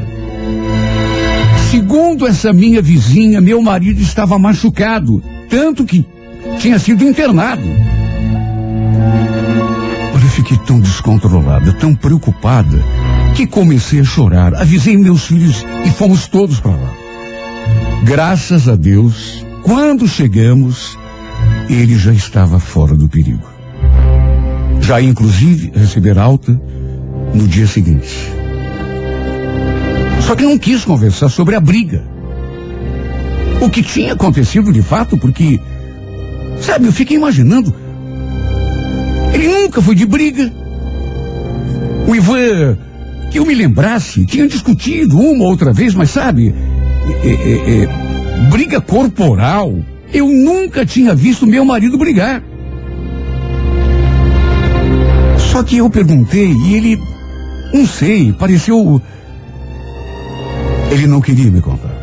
Segundo 1.70 2.26
essa 2.26 2.52
minha 2.52 2.80
vizinha, 2.80 3.40
meu 3.40 3.60
marido 3.60 4.00
estava 4.00 4.38
machucado, 4.38 5.22
tanto 5.48 5.84
que 5.84 6.04
tinha 6.58 6.78
sido 6.78 7.04
internado 7.04 7.62
fiquei 10.38 10.56
tão 10.58 10.78
descontrolada, 10.78 11.72
tão 11.72 11.92
preocupada, 11.96 12.80
que 13.34 13.44
comecei 13.44 14.00
a 14.00 14.04
chorar. 14.04 14.54
Avisei 14.54 14.96
meus 14.96 15.26
filhos 15.26 15.66
e 15.84 15.90
fomos 15.90 16.28
todos 16.28 16.60
para 16.60 16.70
lá. 16.70 16.92
Graças 18.04 18.68
a 18.68 18.76
Deus, 18.76 19.44
quando 19.64 20.06
chegamos, 20.06 20.96
ele 21.68 21.96
já 21.96 22.12
estava 22.12 22.58
fora 22.58 22.94
do 22.94 23.08
perigo. 23.08 23.46
Já 24.80 25.00
inclusive 25.02 25.70
receber 25.74 26.18
alta 26.18 26.60
no 27.34 27.46
dia 27.46 27.66
seguinte. 27.66 28.08
Só 30.22 30.34
que 30.34 30.44
não 30.44 30.58
quis 30.58 30.84
conversar 30.84 31.28
sobre 31.28 31.54
a 31.54 31.60
briga. 31.60 32.02
O 33.60 33.68
que 33.68 33.82
tinha 33.82 34.12
acontecido 34.12 34.72
de 34.72 34.82
fato, 34.82 35.16
porque, 35.16 35.60
sabe, 36.60 36.86
eu 36.86 36.92
fiquei 36.92 37.16
imaginando. 37.16 37.74
Ele 39.32 39.48
nunca 39.48 39.82
foi 39.82 39.94
de 39.94 40.06
briga. 40.06 40.52
O 42.06 42.14
Ivan, 42.14 42.78
que 43.30 43.38
eu 43.38 43.44
me 43.44 43.54
lembrasse, 43.54 44.24
tinha 44.26 44.46
discutido 44.46 45.18
uma 45.18 45.44
ou 45.44 45.50
outra 45.50 45.72
vez, 45.72 45.94
mas 45.94 46.10
sabe, 46.10 46.54
é, 47.22 47.28
é, 47.28 47.82
é, 47.82 48.48
briga 48.50 48.80
corporal. 48.80 49.74
Eu 50.12 50.26
nunca 50.26 50.86
tinha 50.86 51.14
visto 51.14 51.46
meu 51.46 51.64
marido 51.64 51.98
brigar. 51.98 52.42
Só 55.38 55.62
que 55.62 55.76
eu 55.78 55.90
perguntei 55.90 56.52
e 56.52 56.74
ele, 56.74 57.00
não 57.72 57.86
sei, 57.86 58.32
pareceu. 58.32 59.00
Ele 60.90 61.06
não 61.06 61.20
queria 61.20 61.50
me 61.50 61.60
contar. 61.60 61.96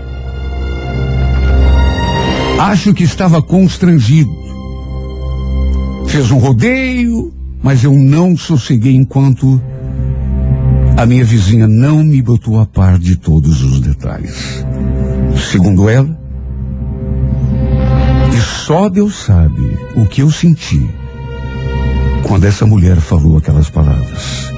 Acho 2.59 2.93
que 2.93 3.03
estava 3.03 3.41
constrangido. 3.41 4.29
Fez 6.07 6.31
um 6.31 6.37
rodeio, 6.37 7.33
mas 7.61 7.83
eu 7.83 7.93
não 7.93 8.37
sosseguei 8.37 8.95
enquanto 8.95 9.61
a 10.97 11.05
minha 11.05 11.25
vizinha 11.25 11.67
não 11.67 12.03
me 12.03 12.21
botou 12.21 12.59
a 12.59 12.65
par 12.65 12.97
de 12.97 13.17
todos 13.17 13.61
os 13.61 13.81
detalhes. 13.81 14.63
Segundo 15.51 15.89
ela, 15.89 16.24
só 18.65 18.89
Deus 18.89 19.15
sabe 19.17 19.77
o 19.95 20.07
que 20.07 20.23
eu 20.23 20.31
senti 20.31 20.89
quando 22.23 22.45
essa 22.45 22.65
mulher 22.65 22.95
falou 22.95 23.37
aquelas 23.37 23.69
palavras. 23.69 24.51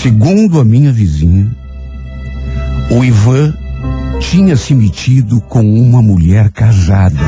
Segundo 0.00 0.58
a 0.58 0.64
minha 0.64 0.90
vizinha, 0.90 1.54
o 2.90 3.04
Ivan 3.04 3.52
tinha 4.18 4.56
se 4.56 4.74
metido 4.74 5.42
com 5.42 5.62
uma 5.62 6.00
mulher 6.00 6.50
casada. 6.52 7.18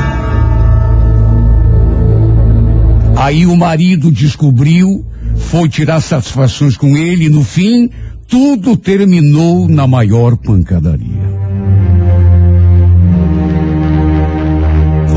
Aí 3.15 3.45
o 3.45 3.55
marido 3.55 4.11
descobriu, 4.11 5.05
foi 5.35 5.69
tirar 5.69 6.01
satisfações 6.01 6.75
com 6.75 6.97
ele 6.97 7.25
e 7.25 7.29
no 7.29 7.43
fim 7.43 7.91
tudo 8.27 8.75
terminou 8.75 9.69
na 9.69 9.85
maior 9.85 10.35
pancadaria. 10.35 11.14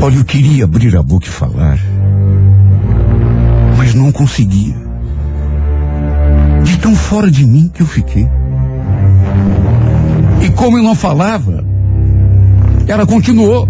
Olha, 0.09 0.17
eu 0.17 0.25
queria 0.25 0.63
abrir 0.63 0.97
a 0.97 1.03
boca 1.03 1.27
e 1.27 1.29
falar, 1.29 1.77
mas 3.77 3.93
não 3.93 4.11
conseguia. 4.11 4.73
De 6.63 6.79
tão 6.79 6.95
fora 6.95 7.29
de 7.29 7.45
mim 7.45 7.69
que 7.71 7.83
eu 7.83 7.85
fiquei. 7.85 8.27
E 10.41 10.49
como 10.49 10.79
eu 10.79 10.83
não 10.83 10.95
falava, 10.95 11.63
ela 12.87 13.05
continuou. 13.05 13.69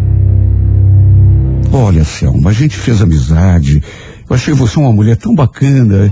Olha, 1.74 2.06
Selma, 2.06 2.52
a 2.52 2.54
gente 2.54 2.78
fez 2.78 3.02
amizade. 3.02 3.84
Eu 4.30 4.34
achei 4.34 4.54
você 4.54 4.80
uma 4.80 4.94
mulher 4.94 5.18
tão 5.18 5.36
bacana. 5.36 6.10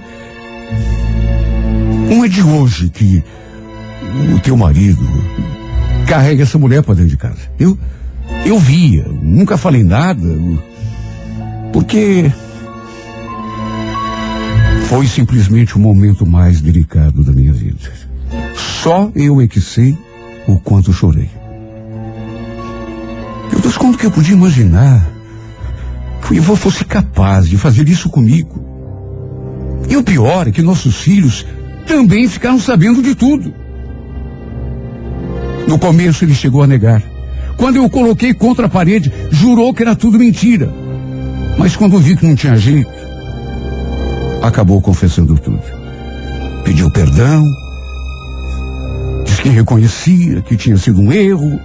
Não 2.10 2.26
é 2.26 2.28
de 2.28 2.44
hoje 2.44 2.90
que 2.90 3.24
o 4.36 4.40
teu 4.42 4.58
marido 4.58 5.08
carrega 6.06 6.44
essa 6.44 6.58
mulher 6.58 6.84
para 6.84 6.96
dentro 6.96 7.12
de 7.12 7.18
casa. 7.18 7.50
Eu, 7.58 7.80
eu 8.46 8.60
via, 8.60 9.06
nunca 9.22 9.58
falei 9.58 9.84
nada, 9.84 10.28
porque 11.74 12.32
foi 14.88 15.06
simplesmente 15.06 15.76
o 15.76 15.80
momento 15.80 16.26
mais 16.26 16.62
delicado 16.62 17.24
da 17.24 17.34
minha 17.34 17.52
vida. 17.52 17.92
Só 18.56 19.12
eu 19.14 19.42
é 19.42 19.48
que 19.48 19.60
sei 19.60 19.98
o 20.48 20.58
quanto 20.60 20.94
chorei. 20.94 21.30
Meu 23.52 23.60
Deus, 23.60 23.78
quando 23.78 23.98
que 23.98 24.06
eu 24.06 24.12
podia 24.12 24.34
imaginar 24.34 25.06
que 26.26 26.32
o 26.32 26.36
Ivan 26.36 26.56
fosse 26.56 26.86
capaz 26.86 27.50
de 27.50 27.58
fazer 27.58 27.88
isso 27.90 28.10
comigo? 28.10 28.66
E 29.90 29.98
o 29.98 30.04
pior 30.04 30.48
é 30.48 30.52
que 30.52 30.62
nossos 30.62 30.98
filhos 30.98 31.46
também 31.86 32.28
ficaram 32.28 32.60
sabendo 32.60 33.02
de 33.02 33.14
tudo. 33.14 33.54
No 35.68 35.78
começo 35.78 36.24
ele 36.24 36.34
chegou 36.34 36.64
a 36.64 36.68
negar. 36.68 37.04
Quando 37.58 37.78
eu 37.78 37.90
coloquei 37.90 38.34
contra 38.34 38.68
a 38.68 38.70
parede, 38.70 39.12
jurou 39.32 39.74
que 39.74 39.82
era 39.82 39.96
tudo 39.96 40.20
mentira. 40.20 40.72
Mas 41.58 41.76
quando 41.76 42.00
vi 42.00 42.16
que 42.16 42.26
não 42.26 42.36
tinha 42.36 42.56
jeito, 42.56 42.90
acabou 44.44 44.80
confessando 44.80 45.38
tudo. 45.40 45.60
Pediu 46.64 46.92
perdão, 46.92 47.44
disse 49.26 49.42
que 49.42 49.50
reconhecia 49.50 50.42
que 50.42 50.56
tinha 50.56 50.78
sido 50.78 51.02
um 51.02 51.12
erro, 51.12 51.60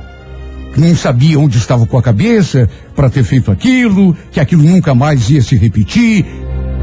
que 0.72 0.80
não 0.80 0.96
sabia 0.96 1.38
onde 1.38 1.58
estava 1.58 1.86
com 1.86 1.98
a 1.98 2.02
cabeça 2.02 2.68
para 2.94 3.10
ter 3.10 3.22
feito 3.22 3.50
aquilo, 3.50 4.16
que 4.30 4.40
aquilo 4.40 4.62
nunca 4.62 4.94
mais 4.94 5.28
ia 5.28 5.42
se 5.42 5.56
repetir. 5.56 6.24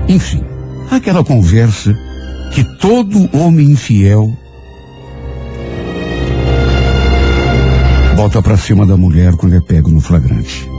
Enfim, 0.08 0.44
aquela 0.92 1.24
conversa 1.24 1.98
que 2.52 2.64
todo 2.78 3.30
homem 3.36 3.72
infiel 3.72 4.38
bota 8.22 8.42
para 8.42 8.58
cima 8.58 8.86
da 8.86 8.98
mulher 8.98 9.34
quando 9.38 9.56
é 9.56 9.62
pego 9.62 9.90
no 9.90 10.02
flagrante. 10.02 10.70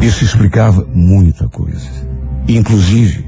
Isso 0.00 0.24
explicava 0.24 0.88
muita 0.94 1.46
coisa. 1.46 1.86
Inclusive, 2.48 3.26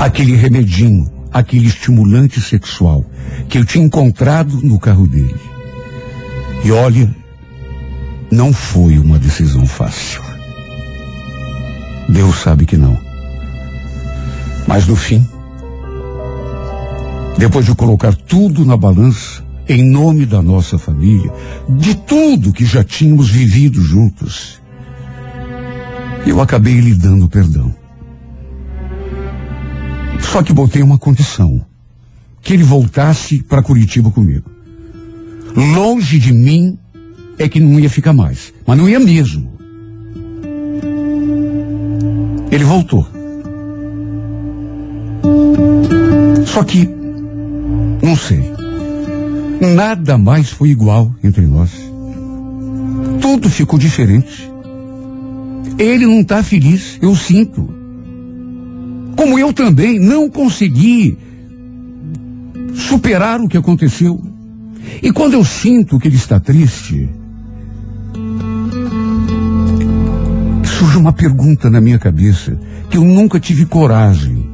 aquele 0.00 0.34
remedinho, 0.34 1.08
aquele 1.32 1.68
estimulante 1.68 2.40
sexual 2.40 3.04
que 3.48 3.56
eu 3.56 3.64
tinha 3.64 3.84
encontrado 3.84 4.60
no 4.60 4.80
carro 4.80 5.06
dele. 5.06 5.40
E 6.64 6.72
olha, 6.72 7.08
não 8.32 8.52
foi 8.52 8.98
uma 8.98 9.16
decisão 9.16 9.64
fácil. 9.64 10.20
Deus 12.08 12.34
sabe 12.42 12.66
que 12.66 12.76
não. 12.76 12.98
Mas 14.66 14.88
no 14.88 14.96
fim, 14.96 15.24
depois 17.38 17.66
de 17.66 17.74
colocar 17.74 18.14
tudo 18.14 18.64
na 18.64 18.76
balança, 18.76 19.44
em 19.68 19.82
nome 19.82 20.26
da 20.26 20.42
nossa 20.42 20.78
família, 20.78 21.32
de 21.68 21.94
tudo 21.94 22.52
que 22.52 22.64
já 22.64 22.84
tínhamos 22.84 23.30
vivido 23.30 23.80
juntos, 23.80 24.60
eu 26.26 26.40
acabei 26.40 26.80
lhe 26.80 26.94
dando 26.94 27.28
perdão. 27.28 27.74
Só 30.20 30.42
que 30.42 30.52
botei 30.52 30.82
uma 30.82 30.98
condição: 30.98 31.64
que 32.42 32.52
ele 32.52 32.62
voltasse 32.62 33.42
para 33.42 33.62
Curitiba 33.62 34.10
comigo. 34.10 34.50
Longe 35.56 36.18
de 36.18 36.32
mim 36.32 36.76
é 37.38 37.48
que 37.48 37.60
não 37.60 37.78
ia 37.78 37.88
ficar 37.88 38.12
mais, 38.12 38.52
mas 38.66 38.76
não 38.76 38.88
ia 38.88 38.98
mesmo. 38.98 39.52
Ele 42.50 42.64
voltou. 42.64 43.06
Só 46.46 46.62
que, 46.62 46.88
não 48.04 48.16
sei, 48.16 48.52
nada 49.74 50.18
mais 50.18 50.50
foi 50.50 50.68
igual 50.68 51.14
entre 51.24 51.46
nós. 51.46 51.70
Tudo 53.20 53.48
ficou 53.48 53.78
diferente. 53.78 54.50
Ele 55.78 56.04
não 56.04 56.20
está 56.20 56.42
feliz, 56.42 56.98
eu 57.00 57.16
sinto. 57.16 57.66
Como 59.16 59.38
eu 59.38 59.52
também 59.52 59.98
não 59.98 60.28
consegui 60.28 61.16
superar 62.74 63.40
o 63.40 63.48
que 63.48 63.56
aconteceu. 63.56 64.20
E 65.02 65.10
quando 65.10 65.34
eu 65.34 65.44
sinto 65.44 65.98
que 65.98 66.08
ele 66.08 66.16
está 66.16 66.38
triste, 66.38 67.08
surge 70.64 70.98
uma 70.98 71.12
pergunta 71.12 71.70
na 71.70 71.80
minha 71.80 71.98
cabeça 71.98 72.58
que 72.90 72.98
eu 72.98 73.04
nunca 73.04 73.40
tive 73.40 73.64
coragem 73.64 74.46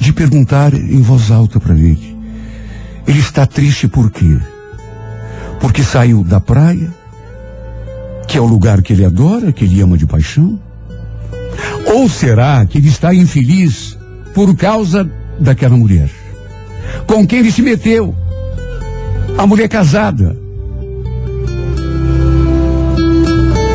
de 0.00 0.12
perguntar 0.12 0.72
em 0.72 1.00
voz 1.00 1.30
alta 1.30 1.60
para 1.60 1.74
ele. 1.74 2.11
Ele 3.06 3.18
está 3.18 3.46
triste 3.46 3.88
por 3.88 4.10
quê? 4.10 4.38
Porque 5.60 5.82
saiu 5.82 6.24
da 6.24 6.40
praia, 6.40 6.90
que 8.28 8.38
é 8.38 8.40
o 8.40 8.46
lugar 8.46 8.82
que 8.82 8.92
ele 8.92 9.04
adora, 9.04 9.52
que 9.52 9.64
ele 9.64 9.80
ama 9.80 9.96
de 9.98 10.06
paixão? 10.06 10.58
Ou 11.86 12.08
será 12.08 12.64
que 12.64 12.78
ele 12.78 12.88
está 12.88 13.14
infeliz 13.14 13.98
por 14.34 14.54
causa 14.56 15.08
daquela 15.38 15.76
mulher? 15.76 16.10
Com 17.06 17.26
quem 17.26 17.40
ele 17.40 17.52
se 17.52 17.62
meteu? 17.62 18.14
A 19.36 19.46
mulher 19.46 19.68
casada. 19.68 20.36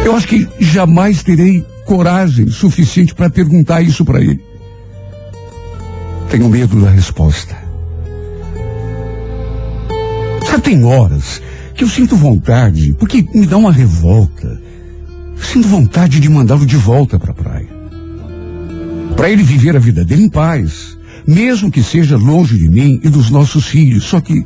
Eu 0.06 0.16
acho 0.16 0.28
que 0.28 0.48
jamais 0.60 1.22
terei 1.22 1.66
coragem 1.86 2.48
suficiente 2.48 3.14
para 3.14 3.30
perguntar 3.30 3.82
isso 3.82 4.06
para 4.06 4.22
ele. 4.22 4.42
Tenho 6.30 6.50
medo 6.50 6.82
da 6.82 6.90
resposta. 6.90 7.67
Tem 10.68 10.84
horas 10.84 11.42
que 11.74 11.86
eu 11.86 11.88
sinto 11.88 12.18
vontade, 12.18 12.94
porque 13.00 13.26
me 13.34 13.46
dá 13.46 13.56
uma 13.56 13.72
revolta. 13.72 14.62
Sinto 15.38 15.66
vontade 15.70 16.20
de 16.20 16.28
mandá-lo 16.28 16.66
de 16.66 16.76
volta 16.76 17.18
para 17.18 17.32
a 17.32 17.34
praia. 17.34 17.70
Para 19.16 19.30
ele 19.30 19.44
viver 19.44 19.78
a 19.78 19.80
vida 19.80 20.04
dele 20.04 20.24
em 20.24 20.30
paz, 20.30 20.98
mesmo 21.26 21.72
que 21.72 21.82
seja 21.82 22.18
longe 22.18 22.58
de 22.58 22.68
mim 22.68 23.00
e 23.02 23.08
dos 23.08 23.30
nossos 23.30 23.66
filhos. 23.68 24.04
Só 24.04 24.20
que 24.20 24.46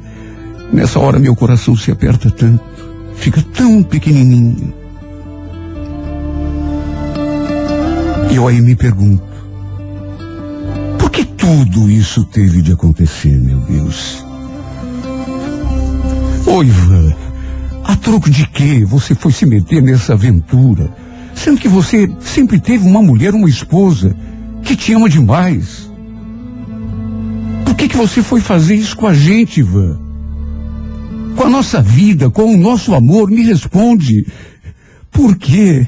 nessa 0.72 1.00
hora 1.00 1.18
meu 1.18 1.36
coração 1.36 1.76
se 1.76 1.90
aperta 1.90 2.30
tanto, 2.30 2.64
fica 3.16 3.42
tão 3.42 3.82
pequenininho. 3.82 4.76
E 8.30 8.36
eu 8.36 8.48
aí 8.48 8.62
me 8.62 8.76
pergunto, 8.76 9.24
por 11.00 11.10
que 11.10 11.26
tudo 11.26 11.90
isso 11.90 12.24
teve 12.26 12.62
de 12.62 12.74
acontecer, 12.74 13.42
meu 13.42 13.58
Deus? 13.62 14.30
Ô 16.52 16.62
Ivan, 16.62 17.16
a 17.82 17.96
troco 17.96 18.30
de 18.30 18.46
quê 18.46 18.84
você 18.84 19.16
foi 19.16 19.32
se 19.32 19.46
meter 19.46 19.82
nessa 19.82 20.16
aventura? 20.16 20.94
Sendo 21.34 21.58
que 21.58 21.70
você 21.70 22.12
sempre 22.20 22.60
teve 22.60 22.86
uma 22.86 23.02
mulher, 23.02 23.34
uma 23.34 23.48
esposa, 23.48 24.14
que 24.62 24.76
te 24.76 24.92
ama 24.92 25.08
demais. 25.08 25.90
Por 27.64 27.74
que, 27.74 27.88
que 27.88 27.96
você 27.96 28.22
foi 28.22 28.42
fazer 28.42 28.76
isso 28.76 28.98
com 28.98 29.08
a 29.08 29.14
gente, 29.14 29.62
Ivan? 29.62 29.98
Com 31.38 31.46
a 31.46 31.50
nossa 31.50 31.82
vida, 31.82 32.30
com 32.30 32.54
o 32.54 32.58
nosso 32.58 32.94
amor, 32.94 33.32
me 33.32 33.44
responde. 33.44 34.28
Por 35.10 35.38
quê? 35.38 35.88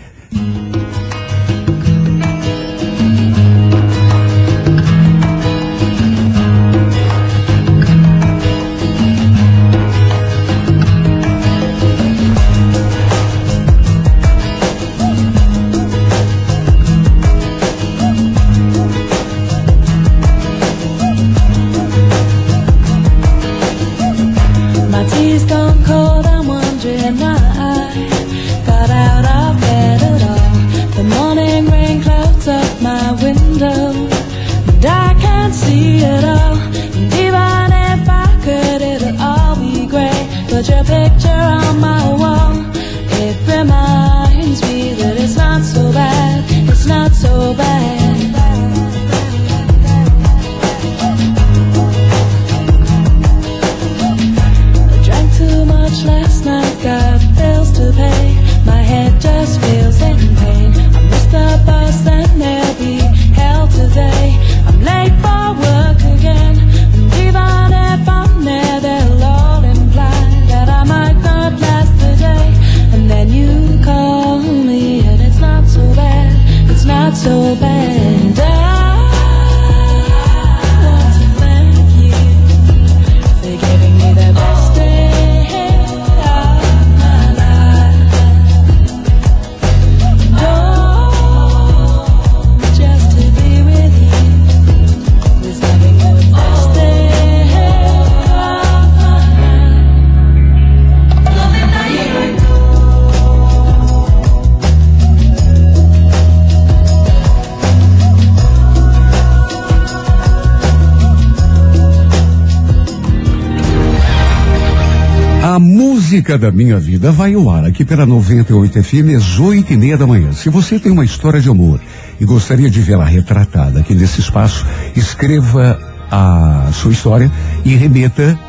Música 116.23 116.37
da 116.37 116.51
minha 116.53 116.79
vida 116.79 117.11
vai 117.11 117.33
ao 117.33 117.49
ar 117.49 117.65
aqui 117.65 117.83
pela 117.83 118.05
98 118.05 118.81
FM 118.81 119.13
às 119.17 119.39
oito 119.39 119.73
e 119.73 119.77
meia 119.77 119.97
da 119.97 120.07
manhã. 120.07 120.31
Se 120.31 120.49
você 120.49 120.79
tem 120.79 120.89
uma 120.89 121.03
história 121.03 121.41
de 121.41 121.49
amor 121.49 121.81
e 122.17 122.23
gostaria 122.23 122.69
de 122.69 122.79
vê-la 122.79 123.03
retratada 123.03 123.81
aqui 123.81 123.93
nesse 123.93 124.21
espaço, 124.21 124.65
escreva 124.95 125.77
a 126.09 126.69
sua 126.71 126.93
história 126.93 127.29
e 127.65 127.75
remeta 127.75 128.39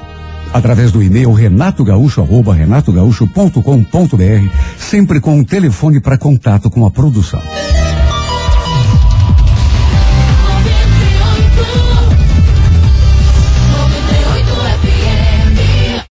através 0.53 0.93
do 0.93 1.03
e-mail 1.03 1.33
renatogaúcho 1.33 2.21
arroba 2.21 2.55
renatogaúcho.com.br, 2.55 4.49
sempre 4.79 5.19
com 5.19 5.39
um 5.39 5.43
telefone 5.43 5.99
para 5.99 6.17
contato 6.17 6.71
com 6.71 6.87
a 6.87 6.93
produção. 6.93 7.43